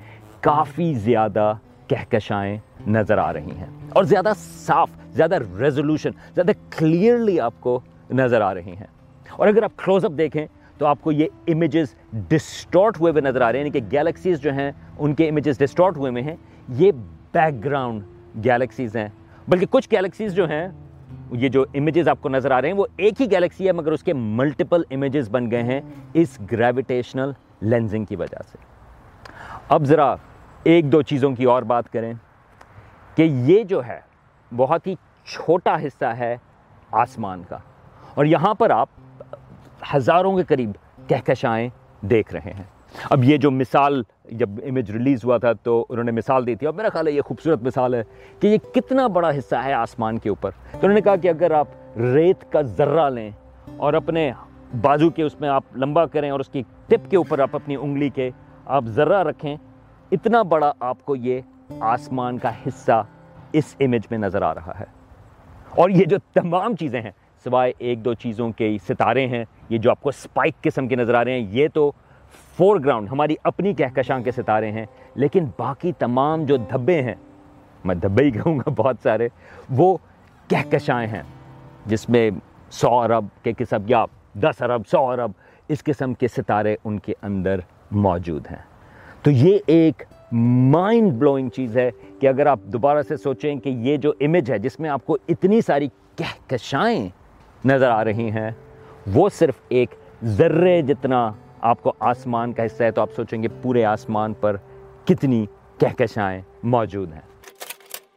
کافی 0.41 0.93
زیادہ 0.93 1.53
کہکشائیں 1.87 2.57
نظر 2.87 3.17
آ 3.17 3.33
رہی 3.33 3.51
ہیں۔ 3.57 3.87
اور 3.93 4.03
زیادہ 4.03 4.33
صاف، 4.37 4.89
زیادہ 5.09 5.37
ریزولوشن 5.59 6.09
زیادہ 6.35 6.51
کلیئرلی 6.77 7.39
آپ 7.39 7.53
کو 7.59 7.79
نظر 8.09 8.41
آ 8.41 8.53
رہی 8.53 8.75
ہیں۔ 8.75 8.87
اور 9.31 9.47
اگر 9.47 9.63
آپ 9.63 9.71
کلوز 9.77 10.05
اپ 10.05 10.11
دیکھیں 10.17 10.47
تو 10.77 10.85
آپ 10.85 10.97
کو 11.01 11.11
یہ 11.11 11.27
امیجز 11.47 11.95
ڈسٹارٹ 12.11 12.99
ہوئے 12.99 13.11
ہوئے 13.11 13.21
نظر 13.21 13.41
آ 13.41 13.51
رہے 13.51 13.59
ہیں 13.59 13.65
یعنی 13.65 13.79
کہ 13.79 13.85
گیلیکسیز 13.91 14.39
جو 14.39 14.53
ہیں، 14.53 14.71
ان 14.97 15.13
کے 15.13 15.29
امیجز 15.29 15.59
ڈسٹارٹ 15.59 15.97
ہوئے 15.97 16.11
ہوئے 16.11 16.23
ہیں۔ 16.23 16.35
یہ 16.69 16.91
بیک 17.33 17.65
گراؤنڈ 17.65 18.03
گیلیکسیز 18.43 18.95
ہیں۔ 18.95 19.07
بلکہ 19.47 19.65
کچھ 19.69 19.89
گیلیکسیز 19.91 20.33
جو 20.33 20.47
ہیں، 20.49 20.67
یہ 21.31 21.49
جو 21.49 21.65
امیجز 21.73 22.07
آپ 22.07 22.21
کو 22.21 22.29
نظر 22.29 22.51
آ 22.51 22.61
رہے 22.61 22.69
ہیں، 22.69 22.75
وہ 22.75 22.85
ایک 22.97 23.21
ہی 23.21 23.31
گیلیکسی 23.31 23.67
ہے، 23.67 23.71
مگر 23.71 23.91
اس 23.91 24.03
کے 24.03 24.13
ملٹیپل 24.13 24.81
امیجز 24.91 25.29
بن 25.29 25.51
گئے 25.51 25.63
ہیں 25.63 25.81
اس 26.13 26.39
گریویٹیشنل 26.51 27.31
لینزنگ 27.61 28.05
کی 28.05 28.15
وجہ 28.15 28.41
سے۔ 28.51 28.57
اب 29.69 29.83
ذرا 29.83 30.15
ایک 30.63 30.91
دو 30.91 31.01
چیزوں 31.01 31.31
کی 31.31 31.43
اور 31.43 31.63
بات 31.63 31.93
کریں 31.93 32.13
کہ 33.15 33.21
یہ 33.21 33.63
جو 33.63 33.85
ہے، 33.85 33.99
بہت 34.55 34.87
ہی 34.87 34.95
چھوٹا 35.25 35.81
حصہ 35.81 36.05
ہے 36.05 36.37
آسمان 36.91 37.43
کا۔ 37.49 37.57
اور 38.15 38.25
یہاں 38.25 38.53
پر 38.53 38.69
آپ 38.69 38.89
ہزاروں 39.95 40.37
کے 40.37 40.43
قریب 40.43 40.71
کہکشائیں 41.07 41.69
دیکھ 42.01 42.33
رہے 42.33 42.51
ہیں۔ 42.51 42.63
اب 43.09 43.23
یہ 43.23 43.37
جو 43.37 43.51
مثال 43.51 44.03
جب 44.31 44.49
امیج 44.67 44.91
ریلیز 44.91 45.25
ہوا 45.25 45.37
تھا 45.37 45.53
تو 45.53 45.85
انہوں 45.89 46.03
نے 46.03 46.11
مثال 46.11 46.47
دی 46.47 46.55
تھی 46.55 46.67
اور 46.67 46.73
میرا 46.73 46.89
خیال 46.89 47.07
ہے 47.07 47.11
یہ 47.11 47.21
خوبصورت 47.21 47.63
مثال 47.63 47.95
ہے 47.95 48.03
کہ 48.39 48.47
یہ 48.47 48.57
کتنا 48.73 49.07
بڑا 49.07 49.29
حصہ 49.29 49.55
ہے 49.55 49.73
آسمان 49.73 50.17
کے 50.17 50.29
اوپر۔ 50.29 50.51
تو 50.71 50.77
انہوں 50.77 50.93
نے 50.93 51.01
کہا 51.01 51.15
کہ 51.15 51.27
اگر 51.27 51.51
آپ 51.51 51.67
ریت 51.97 52.51
کا 52.51 52.61
ذرہ 52.61 53.09
لیں 53.09 53.31
اور 53.77 53.93
اپنے 53.93 54.31
بازو 54.81 55.09
کے 55.09 55.23
اس 55.23 55.41
میں 55.41 55.49
آپ 55.49 55.63
لمبا 55.75 56.05
کریں 56.05 56.29
اور 56.29 56.39
اس 56.39 56.49
کی 56.49 56.63
ٹپ 56.87 57.11
کے 57.11 57.17
اوپر 57.17 57.39
آپ 57.39 57.55
اپنی 57.55 57.75
انگلی 57.75 58.09
کے 58.09 58.31
آپ 58.65 58.83
ذرہ 58.85 59.23
رکھیں، 59.23 59.55
اتنا 60.11 60.41
بڑا 60.41 60.71
آپ 60.79 61.05
کو 61.05 61.15
یہ 61.15 61.41
آسمان 61.79 62.37
کا 62.37 62.51
حصہ 62.67 63.03
اس 63.51 63.75
امیج 63.79 64.01
میں 64.09 64.17
نظر 64.17 64.41
آ 64.41 64.53
رہا 64.53 64.73
ہے۔ 64.79 64.85
اور 65.69 65.89
یہ 65.89 66.05
جو 66.05 66.17
تمام 66.33 66.75
چیزیں 66.75 67.01
ہیں 67.01 67.11
سوائے 67.47 67.71
ایک 67.77 68.03
دو 68.05 68.13
چیزوں 68.13 68.51
کے 68.51 68.75
ستارے 68.87 69.25
ہیں، 69.27 69.43
یہ 69.69 69.77
جو 69.77 69.91
آپ 69.91 70.01
کو 70.01 70.11
سپائک 70.11 70.61
قسم 70.61 70.87
کے 70.87 70.95
نظر 70.95 71.13
آ 71.13 71.23
رہے 71.23 71.39
ہیں، 71.39 71.47
یہ 71.51 71.67
تو 71.73 71.91
فور 72.57 72.79
گراؤنڈ 72.79 73.07
ہماری 73.11 73.35
اپنی 73.43 73.73
کہکشاں 73.73 74.19
کے 74.19 74.31
ستارے 74.31 74.71
ہیں، 74.71 74.85
لیکن 75.15 75.45
باقی 75.57 75.91
تمام 75.99 76.43
جو 76.45 76.57
دھبے 76.71 77.01
ہیں، 77.01 77.15
میں 77.83 77.95
دھبے 77.95 78.23
ہی 78.23 78.31
کہوں 78.31 78.57
گا 78.57 78.69
بہت 78.69 78.95
سارے، 79.03 79.27
وہ 79.69 79.97
کہکشائیں 80.49 81.07
ہیں، 81.07 81.21
جس 81.85 82.07
میں 82.09 82.29
سو 82.71 82.93
ارب 82.99 83.25
کے 83.43 83.53
قسم، 83.57 83.83
یا 83.87 84.05
دس 84.33 84.61
ارب، 84.61 84.87
سو 84.87 85.05
ارب 85.05 85.31
اس 85.69 85.83
قسم 85.83 86.13
کے 86.13 86.27
ستارے 86.27 86.75
ان 86.83 86.99
کے 86.99 87.13
اندر 87.21 87.59
موجود 87.91 88.47
ہیں۔ 88.51 88.63
تو 89.21 89.31
یہ 89.31 89.57
ایک 89.65 90.03
مائنڈ 90.31 91.11
بلوئنگ 91.13 91.49
چیز 91.49 91.77
ہے 91.77 91.89
کہ 92.19 92.27
اگر 92.27 92.45
آپ 92.45 92.59
دوبارہ 92.73 93.01
سے 93.01 93.17
سوچیں 93.17 93.55
کہ 93.55 93.69
یہ 93.69 93.97
جو 93.97 94.11
امیج 94.19 94.51
ہے، 94.51 94.57
جس 94.57 94.79
میں 94.79 94.89
آپ 94.89 95.05
کو 95.05 95.17
اتنی 95.27 95.61
ساری 95.61 95.87
کہکشائیں 96.15 97.09
نظر 97.67 97.89
آ 97.89 98.03
رہی 98.03 98.31
ہیں۔ 98.31 98.51
وہ 99.13 99.29
صرف 99.29 99.53
ایک 99.69 99.89
ذرے 100.23 100.81
جتنا 100.81 101.31
آپ 101.61 101.83
کو 101.83 101.93
آسمان 101.99 102.53
کا 102.53 102.65
حصہ 102.65 102.83
ہے، 102.83 102.91
تو 102.91 103.01
آپ 103.01 103.09
سوچیں 103.15 103.43
گے 103.43 103.47
پورے 103.61 103.85
آسمان 103.85 104.33
پر 104.33 104.55
کتنی 105.05 105.45
کہکشائیں 105.79 106.41
موجود 106.63 107.13
ہیں۔ 107.13 107.21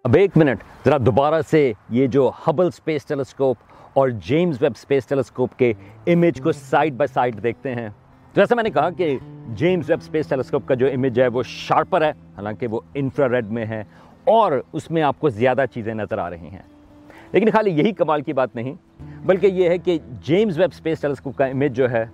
اب 0.04 0.14
ایک 0.14 0.30
منٹ، 0.36 0.58
ذرا 0.84 0.96
دوبارہ 1.06 1.42
سے 1.50 1.72
یہ 1.90 2.06
جو 2.06 2.30
ہبل 2.48 2.70
سپیس 2.70 3.04
ٹیلیسکوپ 3.04 3.56
اور 3.92 4.08
جیمز 4.08 4.62
ویب 4.62 4.76
سپیس 4.76 5.06
ٹیلیسکوپ 5.06 5.58
کے 5.58 5.72
امیج 6.06 6.40
کو 6.40 6.52
سائڈ 6.52 6.94
بائی 6.94 7.12
سائڈ 7.14 7.42
دیکھتے 7.42 7.74
ہیں۔ 7.74 7.88
تو 8.32 8.54
میں 8.54 8.62
نے 8.62 8.70
کہا 8.70 8.90
کہ 8.90 9.18
جیمز 9.48 9.90
ویب 9.90 10.02
سپیس 10.02 10.28
ٹیلیسکوپ 10.28 10.68
کا 10.68 10.74
جو 10.74 10.86
امیج 10.86 11.20
ہے، 11.20 11.28
وہ 11.28 11.42
شارپر 11.42 12.02
ہے، 12.02 12.10
حالانکہ 12.10 12.66
وہ 12.66 12.80
انفرا 12.94 13.28
ریڈ 13.28 13.46
میں 13.46 13.66
ہے 13.66 13.84
اور 14.24 14.52
اس 14.72 14.90
میں 14.90 15.02
آپ 15.02 15.20
کو 15.20 15.28
زیادہ 15.28 15.64
چیزیں 15.74 15.94
نظر 15.94 16.18
آ 16.18 16.30
رہی 16.30 16.48
ہیں۔ 16.52 16.62
لیکن 17.32 17.50
خالی 17.50 17.70
یہی 17.70 17.92
کمال 17.92 18.22
کی 18.22 18.32
بات 18.32 18.54
نہیں 18.54 18.74
بلکہ 19.24 19.46
یہ 19.46 19.68
ہے 19.68 19.78
کہ 19.78 19.98
جیمز 20.22 20.58
ویب 20.58 20.74
سپیس 20.74 21.00
ٹیلیسکوپ 21.00 21.36
کا 21.36 21.46
امیج 21.46 21.76
جو 21.76 21.90
ہے، 21.90 22.06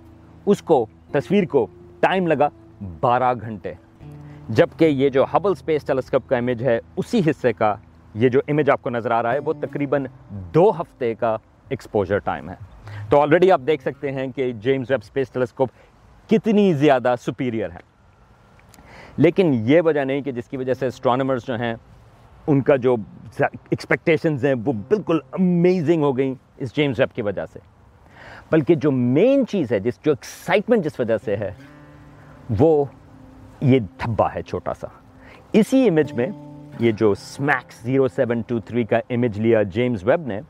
اس 0.45 0.61
کو، 0.61 0.85
تصویر 1.11 1.45
کو 1.45 1.67
ٹائم 1.99 2.27
لگا 2.27 2.49
بارہ 2.99 3.33
گھنٹے۔ 3.41 3.73
جبکہ 4.49 4.85
یہ 4.85 5.09
جو 5.09 5.25
ہبل 5.33 5.55
سپیس 5.55 5.83
ٹیلیسکوپ 5.83 6.29
کا 6.29 6.37
امیج 6.37 6.63
ہے، 6.63 6.79
اسی 6.97 7.21
حصے 7.29 7.53
کا 7.53 7.75
یہ 8.13 8.29
جو 8.29 8.39
امیج 8.47 8.69
آپ 8.69 8.81
کو 8.81 8.89
نظر 8.89 9.11
آ 9.11 9.23
رہا 9.23 9.33
ہے، 9.33 9.39
وہ 9.39 9.53
تقریباً 9.61 10.05
دو 10.29 10.71
ہفتے 10.81 11.15
کا 11.15 11.37
ایکسپوجر 11.69 12.17
ٹائم 12.17 12.49
ہے۔ 12.49 12.55
تو 13.09 13.21
آلریڈی 13.21 13.51
آپ 13.51 13.61
دیکھ 13.67 13.81
سکتے 13.81 14.11
ہیں 14.11 14.27
کہ 14.35 14.51
جیمز 14.51 14.91
ویب 14.91 15.03
سپیس 15.03 15.29
ٹیلیسکوپ 15.29 15.69
کتنی 16.29 16.73
زیادہ 16.73 17.15
سپیریئر 17.21 17.69
ہے۔ 17.69 17.97
لیکن 19.17 19.51
یہ 19.53 19.81
وجہ 19.81 19.99
نہیں 19.99 20.21
کہ 20.21 20.31
جس 20.31 20.47
کی 20.47 20.57
وجہ 20.57 20.73
سے 20.73 20.87
اسٹرانومرز 20.87 21.45
جو 21.47 21.55
ہیں 21.55 21.75
ان 22.47 22.61
کا 22.61 22.75
جو 22.75 22.95
ایکسپیکٹیشنز 23.39 24.45
ہیں 24.45 24.53
وہ 24.65 24.73
بالکل 24.73 25.19
امیزنگ 25.31 26.03
ہو 26.03 26.17
گئیں 26.17 26.33
اس 26.57 26.75
جیمز 26.75 26.99
ویب 26.99 27.15
کی 27.15 27.21
وجہ 27.21 27.45
سے۔ 27.53 27.59
بلکہ 28.51 28.75
جو 28.75 28.91
مین 28.91 29.45
چیز 29.47 29.71
ہے، 29.71 29.79
جس 29.79 29.99
جو 30.03 30.11
ایکسائٹمنٹ 30.11 30.83
جس 30.83 30.99
وجہ 30.99 31.17
سے 31.25 31.35
ہے، 31.37 31.51
وہ 32.59 32.85
یہ 33.61 33.79
دھبا 33.79 34.27
ہے 34.35 34.41
چھوٹا 34.41 34.73
سا۔ 34.73 34.87
اسی 35.53 35.87
امیج 35.89 36.13
میں 36.13 36.27
یہ 36.79 36.91
جو 36.91 37.13
SMACS 37.15 37.83
zero 37.83 38.07
seven 38.07 38.41
two 38.47 38.59
three 38.59 38.83
کا 38.83 38.99
امیج 39.09 39.39
لیا 39.39 39.63
جیمز 39.63 40.03
ویب 40.03 40.27
نے، 40.27 40.41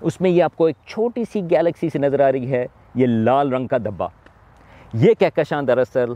اس 0.00 0.20
میں 0.20 0.30
یہ 0.30 0.42
آپ 0.42 0.56
کو 0.56 0.66
ایک 0.66 0.76
چھوٹی 0.86 1.24
سی 1.32 1.40
گیلیکسی 1.50 1.88
سے 1.88 1.98
نظر 1.98 2.20
آ 2.20 2.32
رہی 2.32 2.52
ہے، 2.52 2.66
یہ 2.94 3.06
لال 3.06 3.52
رنگ 3.52 3.66
کا 3.66 3.78
دھبا۔ 3.78 4.06
یہ 4.92 5.14
کہکشاں 5.18 5.62
دراصل 5.62 6.12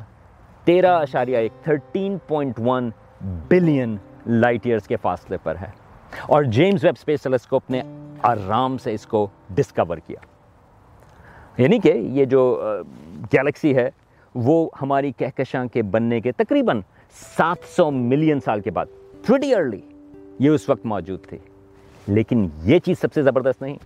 تیرہ 0.65 0.99
اشاریہ 0.99 1.37
ایک 1.37 1.53
thirteen 1.63 2.17
point 2.27 2.61
one 2.61 2.91
billion 3.49 3.97
light 4.27 4.67
years 4.67 4.87
کے 4.87 4.97
فاصلے 4.97 5.37
پر 5.43 5.55
ہے۔ 5.61 5.67
اور 6.23 6.43
جیمز 6.43 6.85
ویب 6.85 6.95
اسپیس 6.99 7.23
ٹیلیسکوپ 7.23 7.71
نے 7.71 7.83
آرام 8.23 8.79
سے 8.79 8.95
اس 8.95 9.07
کو 9.07 9.29
ڈسکور 9.51 9.99
کیا۔ 9.99 10.19
یعنی 11.63 11.79
کہ 11.79 11.89
یہ 11.89 12.25
جو 12.25 12.63
گیلیکسی 13.33 13.77
ہے، 13.77 13.91
وہ 14.35 14.69
ہماری 14.83 15.13
کہکشاں 15.13 15.65
کے 15.67 15.83
بننے 15.83 16.21
کے 16.21 16.33
تقریباً 16.33 16.81
سات 17.39 17.57
سو 17.77 17.91
ملین 17.91 18.41
سال 18.41 18.61
کے 18.61 18.71
بعد 18.71 18.87
پریٹی 19.27 19.55
ارلی 19.55 19.81
یہ 20.39 20.51
اس 20.51 20.69
وقت 20.69 20.87
موجود 20.87 21.27
تھی 21.27 21.39
لیکن 22.07 22.49
یہ 22.63 22.79
چیز 22.79 22.99
سب 22.99 23.13
سے 23.15 23.23
زبردست 23.23 23.63
نہیں۔ 23.63 23.77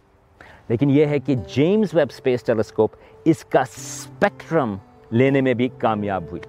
لیکن 0.68 0.90
یہ 0.90 1.06
ہے 1.06 1.18
کہ 1.18 1.34
جیمز 1.34 1.88
ویب 1.92 2.06
اسپیس 2.10 2.42
ٹیلیسکوپ 2.44 2.90
اس 3.24 3.44
کا 3.44 3.60
اسپیکٹرم 3.60 4.76
لینے 5.10 5.40
میں 5.40 5.54
بھی 5.54 5.68
کامیاب 5.78 6.24
ہوئی۔ 6.30 6.42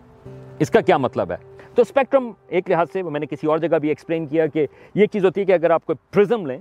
اس 0.59 0.69
کا 0.69 0.81
کیا 0.81 0.97
مطلب 0.97 1.31
ہے؟ 1.31 1.48
تو 1.79 1.83
اسپیکٹرم 1.83 2.31
ایک 2.47 2.69
لحاظ 2.69 2.87
سے 2.93 3.01
میں 3.03 3.19
نے 3.19 3.25
کسی 3.25 3.47
اور 3.47 3.57
جگہ 3.57 3.77
بھی 3.77 3.89
ایکسپلین 3.89 4.27
کیا 4.27 4.47
کہ 4.47 4.67
یہ 4.95 5.05
چیز 5.05 5.25
ہوتی 5.25 5.41
ہے 5.41 5.45
کہ 5.45 5.51
اگر 5.51 5.69
آپ 5.69 5.85
کوئی 5.85 5.95
پرزم 6.11 6.45
لیں، 6.45 6.57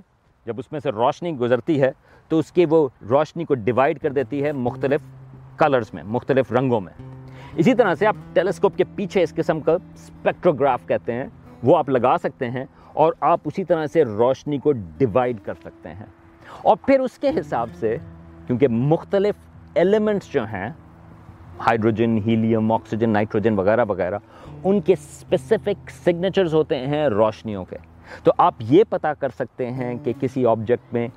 جب 0.47 0.59
اس 0.59 0.73
میں 0.73 0.81
سے 0.81 0.91
روشنی 0.91 1.33
گزرتی 1.33 1.83
ہے، 1.83 1.91
تو 2.29 2.39
اس 2.39 2.53
کے 2.53 2.67
وہ 2.71 2.89
روشنی 3.11 3.45
کو 3.45 3.55
ڈیوائڈ 3.55 3.99
کر 3.99 4.13
دیتی 4.13 4.45
ہے 4.45 4.53
مختلف 4.53 5.01
کلرز 5.57 5.85
میں، 5.93 6.03
مختلف 6.03 6.53
رنگوں 6.53 6.81
میں۔ 6.81 6.93
اسی 7.57 7.75
طرح 7.75 7.95
سے 7.95 8.07
آپ 8.07 8.17
ٹیلیسکوپ 8.33 8.77
کے 8.77 8.85
پیچھے 8.95 9.23
اس 9.23 9.35
قسم 9.35 9.61
کا 9.61 9.73
اسپیکٹروگراف 9.73 10.87
کہتے 10.87 11.13
ہیں، 11.13 11.27
وہ 11.63 11.77
آپ 11.77 11.89
لگا 11.89 12.17
سکتے 12.23 12.51
ہیں 12.51 12.65
اور 12.93 13.13
آپ 13.21 13.41
اسی 13.45 13.65
طرح 13.65 13.87
سے 13.87 14.05
روشنی 14.05 14.59
کو 14.59 14.73
ڈیوائڈ 14.73 15.37
کر 15.43 15.55
سکتے 15.55 15.89
ہیں۔ 15.89 16.07
اور 16.63 16.77
پھر 16.87 17.01
اس 17.01 17.19
کے 17.19 17.29
حساب 17.29 17.69
سے 17.75 17.97
کیونکہ 18.47 18.69
مختلف 18.69 19.35
ایلیمنٹس 19.75 20.33
جو 20.33 20.45
ہیں، 20.45 20.69
ہائیڈروجن، 21.67 22.19
ہیلیم، 22.27 22.73
آکسیجن، 22.73 23.11
نائٹروجن 23.11 23.59
وغیرہ 23.59 23.85
وغیرہ 23.89 24.19
ان 24.65 24.81
کے 24.81 24.93
اسپیسیفک 24.93 25.91
سگنیچرز 25.91 26.55
ہوتے 26.55 26.77
ہیں 26.77 27.09
روشنیوں 27.09 27.65
کے۔ 27.65 27.77
تو 28.23 28.33
آپ 28.39 28.55
یہ 28.61 28.85
پتا 28.89 29.15
کر 29.15 29.29
سکتے 29.29 29.71
ہیں 29.71 29.99
کہ 30.05 30.13
کسی 30.21 30.47
آبجیکٹ 30.47 30.95
میں 30.95 31.09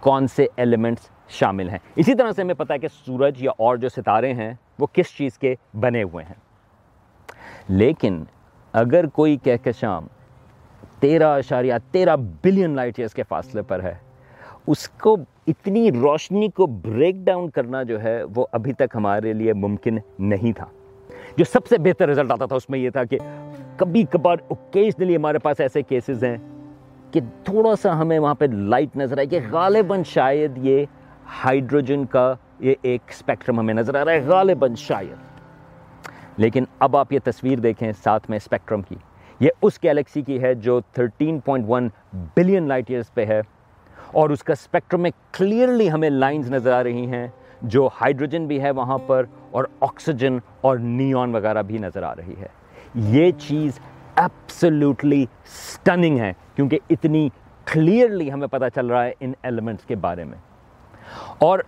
کون 0.00 0.26
سے 0.28 0.46
ایلیمنٹس 0.56 1.02
شامل 1.28 1.68
ہیں۔ 1.68 1.78
اسی 1.96 2.14
طرح 2.14 2.32
سے 2.32 2.42
ہمیں 2.42 2.54
پتا 2.54 2.74
ہے 2.74 2.78
کہ 2.78 2.88
سورج 2.88 3.42
یا 3.42 3.50
اور 3.58 3.76
جو 3.76 3.88
ستارے 3.88 4.32
ہیں، 4.32 4.54
وہ 4.78 4.86
کس 4.92 5.16
چیز 5.16 5.38
کے 5.38 5.54
بنے 5.80 6.02
ہوئے 6.02 6.24
ہیں۔ 6.24 6.34
لیکن 7.68 8.24
اگر 8.72 9.06
کوئی 9.06 9.36
کہکشاں 9.36 10.00
تیرہ 11.00 11.36
اشاریہ، 11.36 11.74
تیرہ 11.90 12.16
بلین 12.16 12.70
لائٹ 12.70 12.94
ایئرس 12.98 13.14
کے 13.14 13.22
فاصلے 13.22 13.62
پر 13.62 13.82
ہے، 13.82 13.94
اس 14.66 14.88
کو 14.88 15.16
اتنی 15.46 15.92
روشنی 15.92 16.48
کو 16.48 16.66
بریک 16.66 17.16
ڈاؤن 17.16 17.50
کرنا 17.50 17.82
جو 17.82 18.02
ہے، 18.02 18.22
وہ 18.34 18.46
ابھی 18.52 18.72
تک 18.72 18.94
ہمارے 18.94 19.32
لیے 19.32 19.52
ممکن 19.52 19.98
نہیں 20.18 20.52
تھا۔ 20.52 20.66
جو 21.36 21.44
سب 21.44 21.66
سے 21.66 21.78
بہتر 21.78 22.08
رزلٹ 22.08 22.32
آتا 22.32 22.46
تھا 22.46 22.56
اس 22.56 22.70
میں 22.70 22.78
یہ 22.78 22.90
تھا 22.90 23.04
کہ 23.04 23.18
کبھی 23.76 24.04
کبھار 24.10 24.36
اوکیشنلی 24.48 25.16
ہمارے 25.16 25.38
پاس 25.38 25.60
ایسے 25.60 25.82
کیسز 25.82 26.24
ہیں 26.24 26.36
کہ 27.10 27.20
تھوڑا 27.44 27.76
سا 27.76 28.00
ہمیں 28.00 28.18
وہاں 28.18 28.34
پہ 28.34 28.44
لائٹ 28.44 28.96
نظر 28.96 29.18
آئے 29.18 29.26
کہ 29.26 29.40
غالباً 29.50 30.02
شاید 30.02 30.58
یہ 30.58 30.84
ہائیڈروجن 31.44 32.04
کا 32.04 32.34
یہ 32.60 32.74
ایک 32.82 33.00
اسپیکٹرم 33.08 33.60
ہمیں 33.60 33.74
نظر 33.74 33.94
آ 33.94 34.04
رہا 34.04 34.12
ہے، 34.12 34.20
غالباً 34.20 34.74
شاید۔ 34.74 35.34
لیکن 36.36 36.64
اب 36.78 36.96
آپ 36.96 37.12
یہ 37.12 37.18
تصویر 37.24 37.58
دیکھیں 37.58 37.92
ساتھ 38.04 38.30
میں 38.30 38.36
اسپیکٹرم 38.36 38.82
کی۔ 38.82 38.94
یہ 39.40 39.50
اس 39.62 39.82
گیلیکسی 39.82 40.22
کی 40.22 40.42
ہے 40.42 40.54
جو 40.54 40.80
13.1 41.00 41.88
بلین 42.36 42.68
لائٹ 42.68 42.84
ایئرس 42.88 43.14
پہ 43.14 43.24
ہے 43.24 43.40
اور 44.12 44.30
اس 44.30 44.44
کا 44.44 44.52
اسپیکٹرم 44.52 45.00
میں 45.00 45.10
کلیئرلی 45.32 45.90
ہمیں 45.90 46.10
لائنز 46.10 46.50
نظر 46.50 46.72
آ 46.72 46.82
رہی 46.82 47.06
ہیں 47.06 47.28
جو 47.62 47.88
ہائیڈروجن 48.00 48.46
بھی 48.46 48.62
ہے 48.62 48.70
وہاں 48.70 48.98
پر 48.98 49.24
اور 49.54 49.64
آکسیجن 49.80 50.38
اور 50.60 50.78
نیون 50.78 51.34
وغیرہ 51.34 51.62
بھی 51.62 51.78
نظر 51.78 52.02
آ 52.02 52.14
رہی 52.14 52.34
ہے۔ 52.40 52.46
یہ 52.94 53.30
چیز 53.38 53.78
ایپسلوٹلی 54.16 55.26
سٹننگ 55.46 56.18
ہے، 56.18 56.32
کیونکہ 56.56 56.78
اتنی 56.90 57.28
کلیئرلی 57.64 58.32
ہمیں 58.32 58.46
پتہ 58.46 58.64
چل 58.74 58.86
رہا 58.86 59.04
ہے 59.04 59.12
ان 59.20 59.32
ایلیمنٹس 59.42 59.84
کے 59.84 59.96
بارے 59.96 60.24
میں۔ 60.24 60.38
اور 61.38 61.58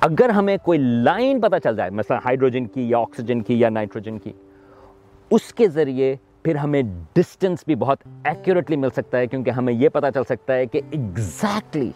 اگر 0.00 0.28
ہمیں 0.28 0.56
کوئی 0.62 0.78
لائن 0.78 1.40
پتہ 1.40 1.56
چل 1.64 1.76
جائے، 1.76 1.90
مثلا 1.90 2.18
ہائیڈروجن 2.24 2.66
کی 2.66 2.88
یا 2.90 2.98
آکسیجن 2.98 3.42
کی 3.42 3.60
یا 3.60 3.68
نائٹروجن 3.68 4.18
کی، 4.18 4.32
اس 5.30 5.54
کے 5.54 5.68
ذریعے 5.68 6.14
پھر 6.42 6.56
ہمیں 6.56 6.82
ڈسٹنس 7.12 7.64
بھی 7.66 7.74
بہت 7.74 7.98
ایکوریٹلی 8.24 8.76
مل 8.76 8.90
سکتا 8.90 9.18
ہے، 9.18 9.26
کیونکہ 9.26 9.50
ہمیں 9.50 9.72
یہ 9.72 9.88
پتہ 9.88 10.06
چل 10.14 10.24
سکتا 10.24 10.54
ہے 10.54 10.66
کہ 10.66 10.80
ایگزیکٹلی 10.90 11.90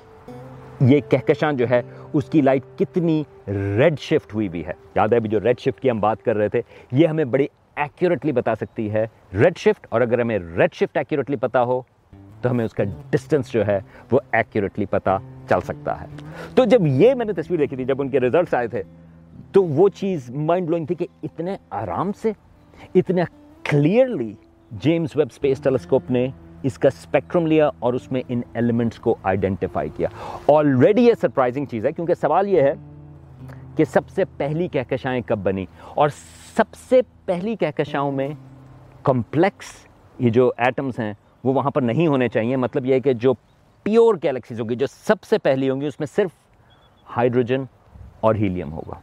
یہ 0.80 1.00
کہکشاں 1.08 1.52
جو 1.52 1.70
ہے، 1.70 1.82
اس 2.12 2.24
کی 2.24 2.40
لائٹ 2.40 2.62
کتنی 2.78 3.24
ریڈ 3.48 3.98
شفٹ 3.98 4.34
ہوئی 4.34 4.48
بھی 4.48 4.66
ہے۔ 4.66 4.72
یاد 4.94 5.08
ہے 5.08 5.16
ابھی 5.16 5.28
جو 5.28 5.40
ریڈ 5.40 5.58
شفٹ 5.58 5.80
کی 5.80 5.90
ہم 5.90 6.00
بات 6.00 6.22
کر 6.22 6.36
رہے 6.36 6.48
تھے، 6.48 6.62
یہ 6.92 7.06
ہمیں 7.06 7.24
بڑی 7.24 7.46
ایکوریٹلی 7.76 8.32
بتا 8.32 8.54
سکتی 8.54 8.92
ہے۔ 8.92 9.06
ریڈ 9.34 9.56
شفٹ 9.56 9.86
اور 9.90 10.00
اگر 10.00 10.20
ہمیں 10.20 10.38
ریڈ 10.38 10.74
شفٹ 10.74 10.96
ایکوریٹلی 10.96 11.36
پتا 11.36 11.62
ہو، 11.62 11.82
تو 12.40 12.50
ہمیں 12.50 12.64
اس 12.64 12.74
کا 12.74 12.84
ڈسٹنس 13.10 13.52
جو 13.52 13.66
ہے، 13.66 13.80
وہ 14.10 14.20
ایکوریٹلی 14.32 14.86
پتا 14.86 15.18
چل 15.48 15.60
سکتا 15.60 16.00
ہے۔ 16.00 16.06
تو 16.54 16.64
جب 16.64 16.86
یہ 16.86 17.14
میں 17.14 17.26
نے 17.26 17.32
تصویر 17.32 17.58
دیکھی 17.58 17.76
تھی، 17.76 17.84
جب 17.84 18.02
ان 18.02 18.08
کے 18.08 18.20
ریزلٹس 18.20 18.54
آئے 18.54 18.66
تھے، 18.66 18.82
تو 19.52 19.64
وہ 19.64 19.88
چیز 19.88 20.30
مائنڈ 20.30 20.66
بلوئنگ 20.66 20.86
تھی 20.86 20.94
کہ 20.94 21.06
اتنے 21.22 21.56
آرام 21.70 22.12
سے 22.22 22.32
اتنے 22.94 23.22
clearly 23.64 24.34
James 24.70 25.08
Webb 25.14 25.28
Space 25.30 25.60
Telescope 25.60 26.10
نے 26.10 26.28
اس 26.64 26.78
کا 26.78 26.88
اسپیکٹرم 26.88 27.46
لیا 27.46 27.70
اور 27.78 27.94
اس 27.94 28.12
میں 28.12 28.22
ان 28.28 28.40
ایلیمنٹس 28.54 28.98
کو 28.98 29.16
آئیڈینٹیفائی 29.22 29.88
کیا۔ 29.96 30.08
آلریڈی 30.48 31.06
یہ 31.06 31.12
سرپرائزنگ 31.20 31.64
چیز 31.64 31.86
ہے 31.86 31.92
کیونکہ 31.92 32.14
سوال 32.14 32.48
یہ 32.48 32.62
ہے 32.62 32.74
کہ 33.76 33.84
سب 33.84 34.08
سے 34.08 34.24
پہلی 34.36 34.68
کہکشائیں 34.68 35.22
کب 35.26 35.38
بنی؟ 35.38 35.66
اور 35.88 36.08
سب 36.56 36.74
سے 36.90 37.00
پہلی 37.24 37.56
کہکشاؤں 37.56 38.12
میں 38.12 38.28
کمپلیکس 39.02 39.66
یہ 40.18 40.30
جو 40.30 40.52
ایٹمز 40.56 40.98
ہیں 40.98 41.12
وہ 41.44 41.54
وہاں 41.54 41.70
پر 41.70 41.82
نہیں 41.82 42.06
ہونے 42.06 42.28
چاہیے۔ 42.28 42.56
مطلب 42.56 42.86
یہ 42.86 42.94
ہے 42.94 43.00
کہ 43.00 43.12
جو 43.12 43.34
پیور 43.82 44.14
گیلیکسیز 44.22 44.60
ہوگی 44.60 44.74
جو 44.74 44.86
سب 44.86 45.24
سے 45.24 45.38
پہلی 45.38 45.70
ہوں 45.70 45.80
گی، 45.80 45.86
اس 45.86 46.00
میں 46.00 46.06
صرف 46.16 46.30
ہائیڈروجن 47.16 47.64
اور 48.20 48.34
ہیلیم 48.34 48.72
ہوگا۔ 48.72 49.00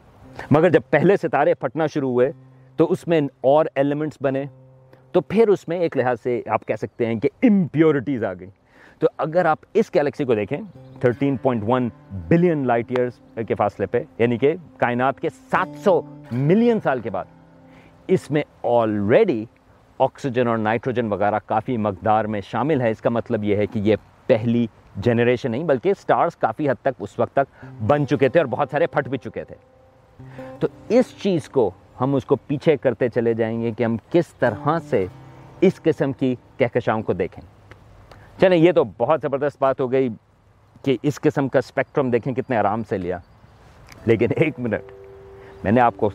مگر 0.52 0.70
جب 0.70 0.82
پہلے 0.90 1.18
ستارے 1.18 1.54
پھٹنا 1.54 1.88
شروع 1.88 2.10
ہوئے 2.10 2.32
تو 2.76 2.92
اس 2.92 3.08
میں 3.08 3.22
اور 3.42 3.66
ایلیمنٹس 3.76 4.18
بنے۔ 4.22 4.46
تو 5.12 5.22
پھر 5.22 5.48
اس 5.48 5.68
میں 5.68 5.80
ایک 5.80 5.98
لحاظ 5.98 6.18
سے 6.24 6.42
آپ 6.48 6.66
کہہ 6.66 6.76
سکتے 6.76 7.06
ہیں 7.06 7.20
کہ 7.20 7.30
امپیورٹیز 7.44 8.24
آ 8.24 8.34
گئی 8.34 8.50
تو 9.00 9.08
اگر 9.18 9.46
آپ 9.46 9.60
اس 9.74 9.94
گیلیکسی 9.96 10.24
کو 10.24 10.36
دیکھیں 10.36 10.58
13.1 11.02 11.90
بلین 12.28 12.66
لائٹ 12.68 12.92
ایئرس 12.92 13.20
کے 13.48 13.56
فاصلے 13.56 13.86
پہ 13.86 14.04
یعنی 14.18 14.38
کہ 14.38 14.54
کائنات 14.78 15.20
کے 15.20 15.30
سات 15.30 15.78
سو 15.84 16.02
ملین 16.32 16.80
سال 16.84 17.00
کے 17.00 17.10
بعد، 17.10 17.26
اس 18.08 18.30
میں 18.32 18.44
آلریڈی 18.64 19.46
آکسیجن 20.00 20.48
اور 20.48 20.58
نائٹروجن 20.58 21.12
وغیرہ 21.12 21.40
کافی 21.46 21.78
مقدار 21.78 22.26
میں 22.26 22.42
شامل 22.42 22.82
ہے۔ 22.82 22.90
اس 22.90 23.02
کا 23.02 23.10
مطلب 23.10 23.44
یہ 23.44 23.56
ہے 23.56 23.66
کہ 23.66 23.80
یہ 23.80 23.96
پہلی 24.28 24.66
جنریشن 24.96 25.52
نہیں، 25.52 25.64
بلکہ 25.64 25.94
سٹارز 26.00 26.36
کافی 26.36 26.70
حد 26.70 26.82
تک 26.82 26.96
اس 27.00 27.20
وقت 27.20 27.36
تک 27.36 27.66
بن 27.88 28.08
چکے 28.08 28.30
تھے 28.30 28.40
اور 28.40 28.48
بہت 28.48 28.68
سارے 28.72 28.88
پھٹ 28.88 29.08
بھی 29.08 29.18
چکے 29.18 29.44
تھے۔ 29.44 29.56
تو 30.60 30.68
اس 30.90 31.06
چیز 31.24 31.50
کو 31.50 31.70
ہم 32.02 32.16
اس 32.16 32.26
کو 32.26 32.36
پیچھے 32.36 32.78
کرتے 32.78 33.10
چلے 33.10 33.34
جائیں 33.34 33.62
گے 33.62 33.72
کہ 33.72 33.84
ہم 33.84 33.98
کس 34.12 34.34
طرح 34.40 34.68
سے 34.90 35.06
اس 35.62 35.82
قسم 35.84 36.12
کی 36.12 36.36
کہکشاؤں 36.58 37.02
کو 37.02 37.14
دیکھیں۔ 37.14 37.44
چلیں، 38.42 38.58
یہ 38.58 38.72
تو 38.72 38.84
بہت 38.84 39.20
زبردست 39.22 39.58
بات 39.60 39.80
ہو 39.80 39.92
گئی 39.92 40.10
کہ 40.84 40.98
اس 41.04 41.22
قسم 41.22 41.48
کا 41.48 41.60
اسپیکٹرم 41.60 42.10
دیکھیں 42.10 42.34
کتنے 42.34 42.58
آرام 42.58 42.84
سے 42.90 42.98
لیا۔ 42.98 43.18
لیکن 44.06 44.28
ایک 44.36 44.60
منٹ، 44.60 44.92
میں 45.64 45.72
نے 45.72 45.82
آپ 45.82 45.94
کو 45.98 46.10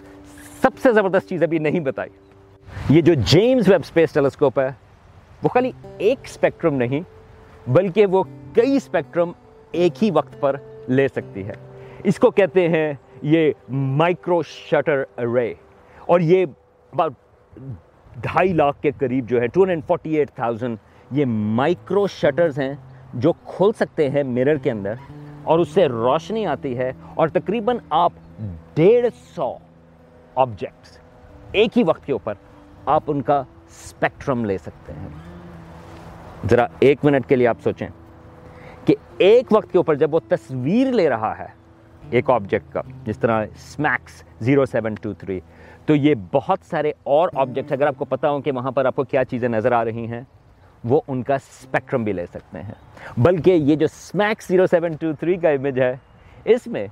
سب 0.62 0.70
سے 0.82 0.92
زبردست 0.92 1.28
چیز 1.28 1.42
ابھی 1.42 1.58
نہیں 1.58 1.80
بتائی۔ 1.80 2.10
یہ 2.88 3.00
جو 3.00 3.14
جیمز 3.14 3.70
ویب 3.70 3.80
اسپیس 3.84 4.12
ٹیلیسکوپ 4.12 4.58
ہے، 4.58 4.68
وہ 5.42 5.48
خالی 5.48 5.72
ایک 5.98 6.18
اسپیکٹرم 6.24 6.74
نہیں، 6.74 7.00
بلکہ 7.70 8.06
وہ 8.06 8.24
کئی 8.54 8.76
اسپیکٹرم 8.76 9.32
ایک 9.72 10.04
ہی 10.04 10.10
وقت 10.10 10.40
پر 10.40 10.56
لے 10.88 11.08
سکتی 11.08 11.46
ہے۔ 11.46 11.54
اس 12.04 12.18
کو 12.18 12.30
کہتے 12.30 12.68
ہیں 12.68 12.92
یہ 13.22 13.52
مائکرو 13.68 14.42
شٹر 14.42 15.02
رے 15.34 15.54
اور 16.06 16.20
یہ 16.20 16.44
ڈھائی 18.22 18.52
لاکھ 18.52 18.80
کے 18.82 18.90
قریب 18.98 19.28
جو 19.28 19.40
ہے 19.40 19.46
two 19.46 19.62
hundred 19.62 19.84
forty 19.86 20.16
eight 20.16 20.30
thousand 20.34 20.76
یہ 21.10 21.24
مائکرو 21.28 22.06
شٹرز 22.06 22.58
ہیں 22.58 22.72
جو 23.14 23.32
کھول 23.44 23.72
سکتے 23.72 24.08
ہیں 24.10 24.22
مرر 24.22 24.56
کے 24.62 24.70
اندر 24.70 24.94
اور 25.44 25.58
اس 25.58 25.68
سے 25.68 25.86
روشنی 25.88 26.46
آتی 26.46 26.76
ہے 26.78 26.90
اور 27.14 27.28
تقریباً 27.28 27.78
آپ 27.90 28.12
ڈیڑھ 28.74 29.06
سو 29.34 29.52
آبجیکٹس 30.34 30.98
ایک 31.52 31.78
ہی 31.78 31.82
وقت 31.86 32.06
کے 32.06 32.12
اوپر 32.12 32.34
آپ 32.86 33.02
ان 33.06 33.22
کا 33.22 33.38
اسپیکٹرم 33.38 34.44
لے 34.44 34.56
سکتے 34.58 34.92
ہیں۔ 34.92 35.08
ذرا 36.50 36.66
ایک 36.80 37.04
منٹ 37.04 37.28
کے 37.28 37.36
لیے 37.36 37.46
آپ 37.46 37.60
سوچیں 37.64 37.88
کہ 38.84 38.94
ایک 39.18 39.52
وقت 39.52 39.72
کے 39.72 39.78
اوپر 39.78 39.94
جب 39.94 40.14
وہ 40.14 40.20
تصویر 40.28 40.92
لے 40.92 41.08
رہا 41.08 41.32
ہے، 41.38 41.46
ایک 42.10 42.30
آبجیکٹ 42.30 42.72
کا، 42.72 42.82
جس 43.04 43.18
طرح 43.18 43.44
SMACS 43.44 44.22
zero 44.40 44.66
seven 44.66 44.94
two 44.94 45.12
three 45.12 45.40
تو 45.86 45.94
یہ 45.94 46.14
بہت 46.32 46.58
سارے 46.70 46.92
اور 47.02 47.28
آبجیکٹس 47.34 47.72
اگر 47.72 47.86
آپ 47.86 47.94
کو 47.98 48.04
پتا 48.04 48.30
ہوں 48.30 48.40
کہ 48.40 48.52
وہاں 48.52 48.70
پر 48.70 48.84
آپ 48.84 48.96
کو 48.96 49.04
کیا 49.04 49.24
چیزیں 49.24 49.48
نظر 49.48 49.72
آ 49.72 49.84
رہی 49.84 50.06
ہیں، 50.06 50.20
وہ 50.84 51.00
ان 51.08 51.22
کا 51.22 51.34
اسپیکٹرم 51.34 52.04
بھی 52.04 52.12
لے 52.12 52.26
سکتے 52.26 52.62
ہیں۔ 52.62 52.74
بلکہ 53.16 53.50
یہ 53.50 53.76
جو 53.76 53.84
SMACS 53.84 54.48
zero 54.48 54.66
seven 54.66 54.92
two 54.92 55.12
three 55.12 55.36
کا 55.36 55.50
امیج 55.50 55.80
ہے، 55.80 55.96
اس 56.44 56.66
میں 56.66 56.86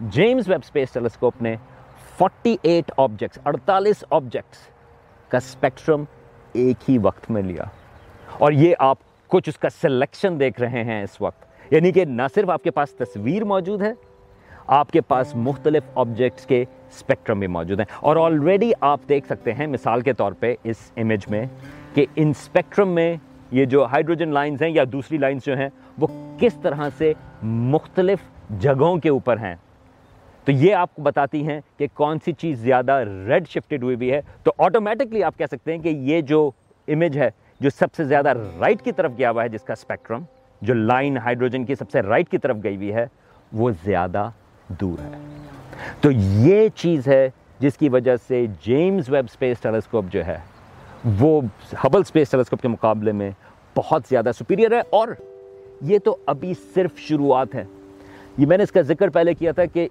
جیمز 0.00 0.48
ویب 0.48 0.60
اسپیس 0.64 0.90
ٹیلیسکوپ 0.90 1.42
نے 1.42 1.56
فورٹی 2.18 2.56
ایٹ 2.62 2.90
آبجیکٹس 2.96 3.38
اڑتالیس 3.44 4.04
آبجیکٹس 4.10 4.58
کا 5.28 5.36
اسپیکٹرم 5.36 6.04
ایک 6.52 6.90
ہی 6.90 6.98
وقت 6.98 7.30
میں 7.30 7.42
لیا۔ 7.42 7.64
اور 8.38 8.52
یہ 8.52 8.74
آپ 8.78 8.96
کچھ 9.28 9.48
اس 9.48 9.58
کا 9.58 9.68
سلیکشن 9.70 10.40
دیکھ 10.40 10.60
رہے 10.60 10.84
ہیں 10.84 11.02
اس 11.02 11.20
وقت۔ 11.20 11.72
یعنی 11.72 11.92
کہ 11.92 12.04
نہ 12.04 12.22
صرف 12.34 12.50
آپ 12.50 12.62
کے 12.62 12.70
پاس 12.70 12.90
تصویر 12.90 13.44
موجود 13.44 13.82
ہے 13.82 13.92
آپ 14.68 14.90
کے 14.90 15.00
پاس 15.00 15.36
مختلف 15.36 15.82
آبجیکٹس 15.94 16.46
کے 16.46 16.64
اسپیکٹرم 16.88 17.38
بھی 17.38 17.46
موجود 17.46 17.78
ہیں۔ 17.78 17.86
اور 18.00 18.16
آلریڈی 18.16 18.72
آپ 18.80 19.00
دیکھ 19.08 19.26
سکتے 19.26 19.52
ہیں، 19.52 19.66
مثال 19.66 20.00
کے 20.00 20.12
طور 20.12 20.32
پہ 20.32 20.54
اس 20.64 20.92
امیج 20.96 21.20
میں 21.28 21.46
کہ 21.94 22.06
ان 22.16 22.28
اسپیکٹرم 22.28 22.88
میں 22.88 23.16
یہ 23.50 23.64
جو 23.64 23.84
ہائیڈروجن 23.84 24.28
لائنز 24.28 24.62
ہیں 24.62 24.70
یا 24.70 24.84
دوسری 24.92 25.18
لائنز 25.18 25.44
جو 25.44 25.56
ہیں، 25.56 25.68
وہ 25.98 26.06
کس 26.38 26.52
طرح 26.62 26.88
سے 26.98 27.12
مختلف 27.42 28.18
جگہوں 28.50 28.96
کے 28.96 29.08
اوپر 29.08 29.38
ہیں۔ 29.38 29.54
تو 30.44 30.52
یہ 30.52 30.74
آپ 30.74 30.94
کو 30.94 31.02
بتاتی 31.02 31.48
ہیں 31.48 31.60
کہ 31.76 31.86
کون 31.94 32.18
سی 32.24 32.32
چیز 32.32 32.58
زیادہ 32.58 33.04
ریڈ 33.26 33.48
شفٹڈ 33.48 33.82
ہوئی 33.82 33.96
بھی 33.96 34.12
ہے۔ 34.12 34.20
تو 34.42 34.52
آٹومیٹکلی 34.58 35.22
آپ 35.22 35.38
کہہ 35.38 35.46
سکتے 35.46 35.72
ہیں 35.72 35.78
کہ 35.78 35.88
یہ 35.88 36.20
جو 36.20 36.50
امیج 36.88 37.18
ہے، 37.18 37.30
جو 37.60 37.70
سب 37.70 37.94
سے 37.96 38.04
زیادہ 38.04 38.32
رائٹ 38.60 38.82
کی 38.82 38.92
طرف 38.92 39.12
گیا 39.18 39.30
ہوا 39.30 39.42
ہے، 39.42 39.48
جس 39.48 39.62
کا 39.62 39.72
اسپیکٹرم 39.72 40.22
جو 40.62 40.74
لائن 40.74 41.16
ہائیڈروجن 41.16 41.64
کی 41.64 41.74
سب 41.74 41.90
سے 41.90 42.00
رائٹ 42.00 42.28
کی 42.28 42.38
طرف 42.38 42.56
گئی 42.64 42.76
ہوئی 42.76 42.94
ہے، 42.94 43.06
وہ 43.52 43.70
زیادہ 43.84 44.30
دور 44.68 45.00
ہے۔ 45.00 45.10
تو 46.00 46.10
یہ 46.10 46.68
چیز 46.74 47.08
ہے 47.08 47.28
جس 47.58 47.76
کی 47.78 47.88
وجہ 47.88 48.16
سے 48.28 48.44
جیمز 48.62 49.10
ویب 49.10 49.26
اسپیس 49.30 49.60
ٹیلیسکوپ 49.60 50.04
جو 50.10 50.26
ہے، 50.26 50.38
وہ 51.20 51.40
ہبل 51.84 52.00
اسپیس 52.00 52.30
ٹیلیسکوپ 52.30 52.62
کے 52.62 52.68
مقابلے 52.68 53.12
میں 53.12 53.30
بہت 53.76 54.02
زیادہ 54.10 54.30
سپیریئر 54.38 54.72
ہے 54.72 54.80
اور 54.90 55.08
یہ 55.80 55.98
تو 56.04 56.16
ابھی 56.26 56.52
صرف 56.74 56.98
شروعات 56.98 57.54
ہے 57.54 57.64
یہ 58.38 58.46
میں 58.46 58.56
نے 58.56 58.62
اس 58.62 58.72
کا 58.72 58.80
ذکر 58.82 59.08
پہلے 59.08 59.34
کیا 59.34 59.52
تھا 59.52 59.64
کہ 59.64 59.88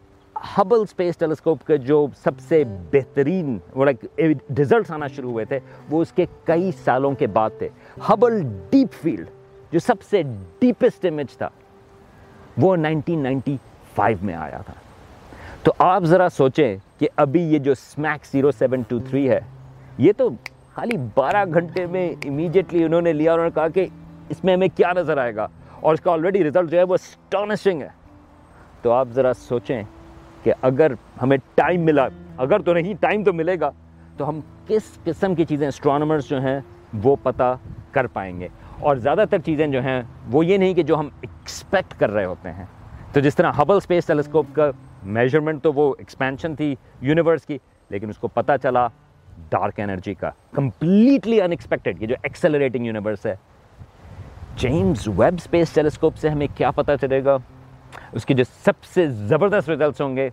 ہبل 0.58 0.82
اسپیس 0.82 1.18
ٹیلیسکوپ 1.18 1.66
کے 1.68 1.78
جو 1.78 2.06
سب 2.24 2.40
سے 2.40 2.64
بہترین 2.92 3.58
ریزلٹس 3.78 4.92
آنا 4.92 5.08
شروع 5.08 5.32
ہوئے 5.32 5.46
تھے، 5.46 5.60
وہ 5.90 6.02
اس 6.02 6.12
کے 6.12 6.26
کئی 6.46 6.72
سالوں 6.84 7.12
کے 7.12 7.28
بعد 7.28 7.50
تھے۔ 7.58 7.70
ہبل 8.10 8.42
ڈیپ 8.70 8.94
فیلڈ، 9.02 9.30
جو 9.72 9.80
سب 9.80 10.02
سے 10.10 10.22
ڈیپسٹ 10.60 11.06
امیج 11.06 11.38
تھا، 11.38 11.50
وہ 12.58 12.76
نائنٹین 12.76 13.24
نائنٹی 13.24 13.58
فائیو 13.98 14.18
میں 14.22 14.36
آیا 14.36 14.58
تھا۔ 14.58 14.74
تو 15.64 15.74
آپ 15.80 16.04
ذرا 16.04 16.30
سوچیں 16.30 16.78
کہ 17.00 17.08
ابھی 17.16 17.42
یہ 17.42 17.60
جو 17.60 17.72
SMACS 17.72 18.26
zero 18.26 18.52
seven 18.52 18.82
two 18.88 19.00
three 19.00 19.30
ہے، 19.30 19.40
یہ 19.98 20.12
تو 20.18 20.30
خالی 20.74 20.98
بارہ 21.16 21.46
گھنٹے 21.54 21.86
میں 21.86 22.10
امیجیٹلی 22.26 22.84
انہوں 22.84 23.02
نے 23.02 23.14
لیا 23.14 23.32
اور 23.32 23.40
انہوں 23.40 23.50
نے 23.50 23.60
کہا 23.62 23.68
کہ 23.68 23.88
اس 24.30 24.44
میں 24.44 24.54
ہمیں 24.54 24.68
کیا 24.76 24.92
نظر 24.96 25.18
آئے 25.18 25.36
گا؟ 25.36 25.48
اور 25.80 25.94
اس 25.94 26.02
کا 26.02 26.12
آلریڈی 26.12 26.44
ریزلٹ 26.44 26.72
جو 26.72 26.78
ہے 26.78 26.84
وہ 26.84 26.94
اسٹانشنگ 26.94 27.82
ہے۔ 27.82 27.88
تو 28.82 28.92
آپ 28.92 29.08
ذرا 29.12 29.34
سوچیں 29.34 29.84
کہ 30.44 30.54
اگر 30.62 30.92
ہمیں 31.22 31.38
ٹائم 31.56 31.82
ملا، 31.82 32.08
اگر 32.38 32.60
تو 32.60 32.74
نہیں 32.74 32.94
ٹائم 33.00 33.24
تو 33.24 33.34
ملے 33.34 33.60
گا، 33.60 33.72
تو 34.18 34.30
ہم 34.30 34.40
کس 34.68 34.82
قسم 35.04 35.36
کی 35.36 35.46
چیزیں 35.46 35.68
اسٹرانومرز 35.68 36.30
جو 36.30 36.42
ہیں 36.42 36.60
وہ 37.04 37.16
پتہ 37.24 37.58
کر 37.92 38.08
پائیں 38.08 38.40
گے؟ 38.40 38.48
اور 38.80 38.96
زیادہ 38.96 39.24
تر 39.30 39.38
چیزیں 39.40 39.68
جو 39.68 39.82
ہیں 39.82 40.02
وہ 40.32 40.46
یہ 40.46 40.58
نہیں 40.58 40.74
کہ 40.74 40.84
جو 40.84 41.00
ہم 41.00 41.10
ایکسپیکٹ 41.22 42.00
کر 42.00 42.12
رہے 42.12 42.26
ہوتے 42.26 42.52
ہیں۔ 42.52 42.66
تو 43.18 43.22
جس 43.22 43.36
طرح 43.36 43.52
ہبل 43.58 43.76
اسپیس 43.76 44.06
ٹیلیسکوپ 44.06 44.46
کا 44.54 44.70
میجرمنٹ 45.04 45.62
تو 45.64 45.72
وہ 45.74 45.94
ایکسپینشن 45.98 46.56
تھی 46.56 46.76
یونیورس 47.02 47.46
کی، 47.46 47.58
لیکن 47.90 48.10
اس 48.10 48.18
کو 48.18 48.28
پتہ 48.28 48.52
چلا 48.64 48.88
ڈارک 49.50 49.80
انرجی 49.80 50.14
کا 50.14 50.30
کمپلیٹلی 50.56 51.42
ان 51.42 51.54
یہ 52.02 52.08
جو 52.08 52.16
ایکسلریٹنگ 52.24 52.86
یونیورس 52.86 53.26
ہے۔ 53.26 53.36
جیمز 54.56 55.08
ویب 55.08 55.36
اسپیس 55.38 55.72
ٹیلیسکوپ 55.74 56.18
سے 56.18 56.30
ہمیں 56.30 56.48
کیا 56.56 56.72
پتہ 56.72 56.92
چلے 57.02 57.24
گا؟ 57.26 57.38
اس 58.12 58.26
کے 58.26 58.34
جو 58.34 58.44
سب 58.66 58.84
سے 58.94 59.08
زبردست 59.08 59.70
ریزلٹس 59.70 60.02
ہوں 60.02 60.16
گے، 60.16 60.30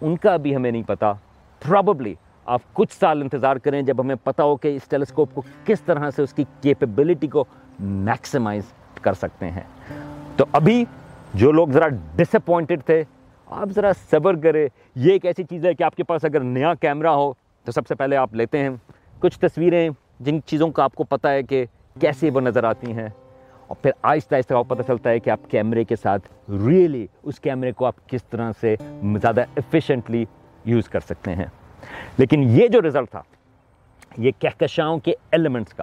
ان 0.00 0.16
کا 0.16 0.36
بھی 0.36 0.56
ہمیں 0.56 0.70
نہیں 0.70 0.82
پتا 0.86 1.12
پراببلی 1.62 2.14
آپ 2.46 2.62
کچھ 2.72 2.92
سال 2.92 3.22
انتظار 3.22 3.56
کریں 3.56 3.82
جب 3.82 4.00
ہمیں 4.00 4.16
پتہ 4.24 4.42
ہو 4.42 4.56
کہ 4.56 4.76
اس 4.76 4.88
ٹیلیسکوپ 4.88 5.34
کو 5.34 5.42
کس 5.64 5.80
طرح 5.80 6.10
سے 6.10 6.22
اس 6.22 6.32
کی 6.32 6.44
کیپیبلٹی 6.60 7.26
کو 7.26 7.44
میکسیمائز 7.80 8.72
کر 9.02 9.12
سکتے 9.12 9.50
ہیں۔ 9.50 9.94
تو 10.36 10.44
ابھی 10.52 10.84
جو 11.34 11.52
لوگ 11.52 11.68
ذرا 11.68 11.88
ڈس 11.88 12.34
اپوائنٹڈ 12.34 12.80
تھے، 12.86 13.04
آپ 13.46 13.68
ذرا 13.70 13.92
صبر 14.10 14.36
کرے 14.36 14.68
یہ 14.94 15.12
ایک 15.12 15.24
ایسی 15.24 15.44
چیز 15.44 15.66
ہے 15.66 15.74
کہ 15.74 15.82
آپ 15.82 15.96
کے 15.96 16.04
پاس 16.04 16.24
اگر 16.24 16.40
نیا 16.40 16.74
کیمرہ 16.74 17.08
ہو 17.08 17.32
تو 17.64 17.72
سب 17.72 17.86
سے 17.86 17.94
پہلے 17.94 18.16
آپ 18.16 18.34
لیتے 18.34 18.58
ہیں۔ 18.58 18.70
کچھ 19.20 19.38
تصویریں 19.38 19.90
جن 20.20 20.38
چیزوں 20.46 20.70
کا 20.70 20.84
آپ 20.84 20.94
کو 20.94 21.04
پتہ 21.04 21.28
ہے 21.28 21.42
کہ 21.42 21.66
کیسے 22.00 22.30
وہ 22.30 22.40
نظر 22.40 22.64
آتی 22.64 22.92
ہیں۔ 22.92 23.08
اور 23.66 23.76
پھر 23.82 23.90
آہستہ 24.02 24.34
آہستہ 24.34 24.54
آپ 24.54 24.68
پتہ 24.68 24.82
چلتا 24.82 25.10
ہے 25.10 25.18
کہ 25.18 25.30
آپ 25.30 25.40
کیمرے 25.50 25.84
کے 25.84 25.96
ساتھ 25.96 26.50
ریئلی 26.66 27.06
اس 27.22 27.40
کیمرے 27.40 27.72
کو 27.72 27.84
آپ 27.84 28.08
کس 28.08 28.24
طرح 28.24 28.52
سے 28.60 28.76
زیادہ 29.02 29.40
ایفیشینٹلی 29.40 30.24
یوز 30.64 30.88
کر 30.88 31.00
سکتے 31.00 31.34
ہیں۔ 31.34 31.46
لیکن 32.18 32.42
یہ 32.42 32.68
جو 32.68 32.80
رزلٹ 32.80 33.10
تھا، 33.10 33.22
یہ 34.18 34.30
کہکشاؤں 34.38 34.98
کے 34.98 35.12
ایلیمنٹس 35.30 35.74
کا، 35.74 35.82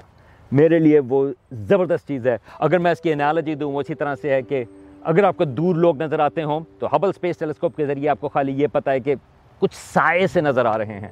میرے 0.51 0.79
لیے 0.79 0.99
وہ 0.99 1.29
زبردست 1.51 2.07
چیز 2.07 2.27
ہے۔ 2.27 2.37
اگر 2.59 2.77
میں 2.79 2.91
اس 2.91 3.01
کی 3.01 3.13
انالوجی 3.13 3.55
دوں، 3.55 3.71
وہ 3.71 3.81
اسی 3.81 3.95
طرح 3.95 4.15
سے 4.15 4.33
ہے 4.33 4.41
کہ 4.41 4.63
اگر 5.03 5.23
آپ 5.23 5.37
کو 5.37 5.45
دور 5.45 5.75
لوگ 5.75 6.01
نظر 6.01 6.19
آتے 6.19 6.43
ہوں 6.43 6.59
تو 6.79 6.87
ہبل 6.95 7.09
اسپیس 7.09 7.37
ٹیلیسکوپ 7.37 7.77
کے 7.77 7.85
ذریعے 7.85 8.09
آپ 8.09 8.21
کو 8.21 8.29
خالی 8.29 8.61
یہ 8.61 8.67
پتہ 8.67 8.89
ہے 8.89 8.99
کہ 8.99 9.15
کچھ 9.59 9.75
سائے 9.75 10.27
سے 10.27 10.41
نظر 10.41 10.65
آ 10.65 10.77
رہے 10.77 10.99
ہیں۔ 10.99 11.11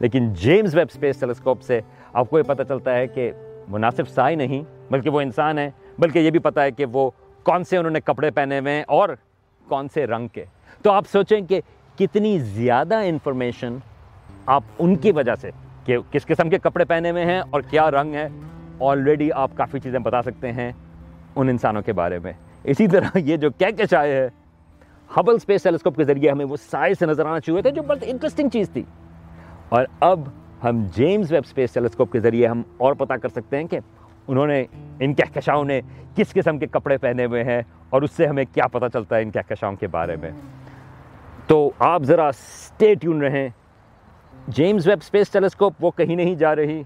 لیکن 0.00 0.34
جیمز 0.34 0.74
ویب 0.74 0.86
اسپیس 0.90 1.20
ٹیلیسکوپ 1.20 1.62
سے 1.62 1.80
آپ 2.12 2.30
کو 2.30 2.38
یہ 2.38 2.42
پتہ 2.42 2.62
چلتا 2.62 2.94
ہے 2.94 3.06
کہ 3.06 3.32
وہ 3.68 3.78
نہ 3.78 3.86
صرف 3.96 4.10
سائے 4.10 4.34
نہیں، 4.34 4.92
بلکہ 4.92 5.10
وہ 5.10 5.20
انسان 5.20 5.58
ہے۔ 5.58 5.70
بلکہ 5.98 6.18
یہ 6.18 6.30
بھی 6.30 6.38
پتہ 6.38 6.60
ہے 6.60 6.70
کہ 6.70 6.86
وہ 6.92 7.10
کون 7.42 7.64
سے 7.64 7.76
انہوں 7.76 7.92
نے 7.92 8.00
کپڑے 8.00 8.30
پہنے 8.30 8.58
ہوئے 8.58 8.72
ہیں 8.72 8.84
اور 8.88 9.08
کون 9.68 9.88
سے 9.94 10.06
رنگ 10.06 10.28
کے۔ 10.28 10.44
تو 10.82 10.92
آپ 10.92 11.04
سوچیں 11.12 11.40
کہ 11.40 11.60
کتنی 11.98 12.38
زیادہ 12.38 12.94
انفارمیشن 12.94 13.76
آپ 14.46 14.64
ان 14.78 14.96
کی 14.96 15.12
وجہ 15.12 15.34
سے 15.34 15.50
کہ 15.84 15.96
کس 16.10 16.26
قسم 16.26 16.50
کے 16.50 16.58
کپڑے 16.58 16.84
پہنے 16.84 17.10
ہوئے 17.10 17.24
ہیں 17.24 17.42
اور 17.50 17.60
کیا 17.60 17.90
رنگ 17.90 18.14
ہے 18.14 18.28
آلریڈی 18.80 19.32
آپ 19.32 19.50
کافی 19.54 19.80
چیزیں 19.80 19.98
بتا 19.98 20.22
سکتے 20.22 20.52
ہیں 20.52 20.72
ان 21.36 21.48
انسانوں 21.48 21.82
کے 21.82 21.92
بارے 21.92 22.18
میں۔ 22.18 22.32
اسی 22.68 22.88
طرح 22.88 23.06
یہ 23.14 23.36
جو 23.36 23.50
کیکش 23.50 23.94
آئے 23.94 24.12
ہے 24.16 24.28
ہبل 25.16 25.34
اسپیس 25.34 25.62
ٹیلیسکوپ 25.62 25.96
کے 25.96 26.04
ذریعے 26.04 26.30
ہمیں 26.30 26.44
وہ 26.44 26.56
سائے 26.56 26.94
سے 26.94 27.06
نظر 27.06 27.26
آنا 27.26 27.38
شروع 27.38 27.52
ہوئے 27.52 27.62
تھے 27.62 27.70
جو 27.70 27.82
بہت 27.82 27.98
انٹرسٹنگ 28.02 28.48
چیز 28.48 28.70
تھی۔ 28.70 28.82
اور 29.68 29.84
اب 30.00 30.20
ہم 30.64 30.84
جیمز 30.94 31.32
ویب 31.32 31.42
اسپیس 31.46 31.72
ٹیلیسکوپ 31.72 32.12
کے 32.12 32.20
ذریعے 32.20 32.46
ہم 32.46 32.62
اور 32.76 32.94
پتہ 32.94 33.14
کر 33.14 33.28
سکتے 33.28 33.56
ہیں 33.56 33.64
کہ 33.64 33.78
انہوں 34.28 34.46
نے 34.46 34.64
ان 35.00 35.14
کہکشاؤں 35.14 35.64
نے 35.64 35.80
کس 36.16 36.32
قسم 36.32 36.58
کے 36.58 36.66
کپڑے 36.66 36.96
پہنے 36.96 37.24
ہوئے 37.24 37.44
ہیں 37.44 37.62
اور 37.90 38.02
اس 38.02 38.10
سے 38.12 38.26
ہمیں 38.26 38.44
کیا 38.54 38.66
پتہ 38.66 38.84
چلتا 38.92 39.16
ہے 39.16 39.22
ان 39.22 39.30
کہکشاؤں 39.30 39.76
کے 39.76 39.86
بارے 39.86 40.16
میں۔ 40.16 40.30
تو 41.46 41.70
آپ 41.78 42.02
ذرا 42.02 42.28
اسٹے 42.28 42.94
ٹیون 42.94 43.22
رہیں۔ 43.22 43.48
جیمز 44.48 44.88
ویب 44.88 44.98
اسپیس 45.02 45.30
ٹیلیسکوپ 45.30 45.74
وہ 45.80 45.90
کہیں 45.90 46.16
نہیں 46.16 46.34
جا 46.34 46.56
رہی۔ 46.56 46.82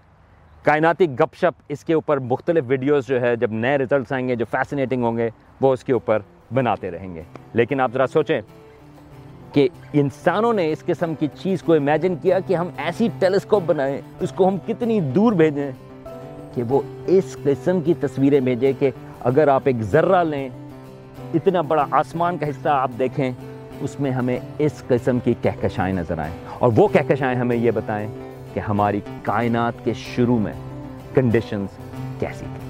کائناتی 0.62 1.06
گپ 1.10 1.34
شپ 1.34 1.62
اس 1.68 1.84
کے 1.84 1.94
اوپر 1.94 2.18
مختلف 2.18 2.64
ویڈیوز 2.66 3.06
جو 3.06 3.20
ہے، 3.20 3.36
جب 3.36 3.52
نئے 3.52 3.78
ریزلٹس 3.78 4.12
آئیں 4.12 4.28
گے، 4.28 4.36
جو 4.36 4.44
فیسنیٹنگ 4.50 5.04
ہوں 5.04 5.16
گے، 5.16 5.30
وہ 5.60 5.72
اس 5.72 5.84
کے 5.84 5.92
اوپر 5.92 6.18
بناتے 6.54 6.90
رہیں 6.90 7.14
گے۔ 7.14 7.22
لیکن 7.52 7.80
آپ 7.80 7.92
ذرا 7.92 8.06
سوچیں 8.06 8.40
کہ 9.52 9.68
انسانوں 9.92 10.52
نے 10.52 10.72
اس 10.72 10.84
قسم 10.84 11.14
کی 11.14 11.28
چیز 11.38 11.62
کو 11.62 11.72
امیجن 11.72 12.16
کیا 12.16 12.38
کہ 12.38 12.54
ہم 12.54 12.68
ایسی 12.76 13.08
ٹیلیسکوپ 13.18 13.62
بنائیں، 13.66 14.00
اس 14.20 14.32
کو 14.32 14.48
ہم 14.48 14.56
کتنی 14.66 15.00
دور 15.00 15.32
بھیجیں 15.32 15.72
کہ 16.54 16.62
وہ 16.62 16.80
اس 17.06 17.36
قسم 17.42 17.80
کی 17.80 17.94
تصویریں 18.00 18.40
بھیجیں 18.40 18.72
کہ 18.78 18.90
اگر 19.20 19.48
آپ 19.48 19.62
ایک 19.64 19.82
ذرہ 19.82 20.24
لیں، 20.24 20.48
اتنا 21.34 21.60
بڑا 21.60 21.86
آسمان 21.90 22.38
کا 22.38 22.48
حصہ 22.48 22.68
آپ 22.68 22.90
دیکھیں، 22.98 23.32
اس 23.80 24.00
میں 24.00 24.10
ہمیں 24.10 24.38
اس 24.58 24.82
قسم 24.88 25.18
کی 25.18 25.34
کہکشائیں 25.42 25.94
نظر 25.94 26.18
آئیں۔ 26.18 26.34
اور 26.58 26.72
وہ 26.76 26.88
کہکشائیں 26.88 27.38
ہمیں 27.38 27.56
یہ 27.56 27.70
بتائیں 27.70 28.31
کہ 28.54 28.60
ہماری 28.60 29.00
کائنات 29.22 29.84
کے 29.84 29.92
شروع 29.94 30.38
میں 30.38 30.52
کنڈیشنز 31.14 31.78
کیسی 32.20 32.46
تھی 32.54 32.61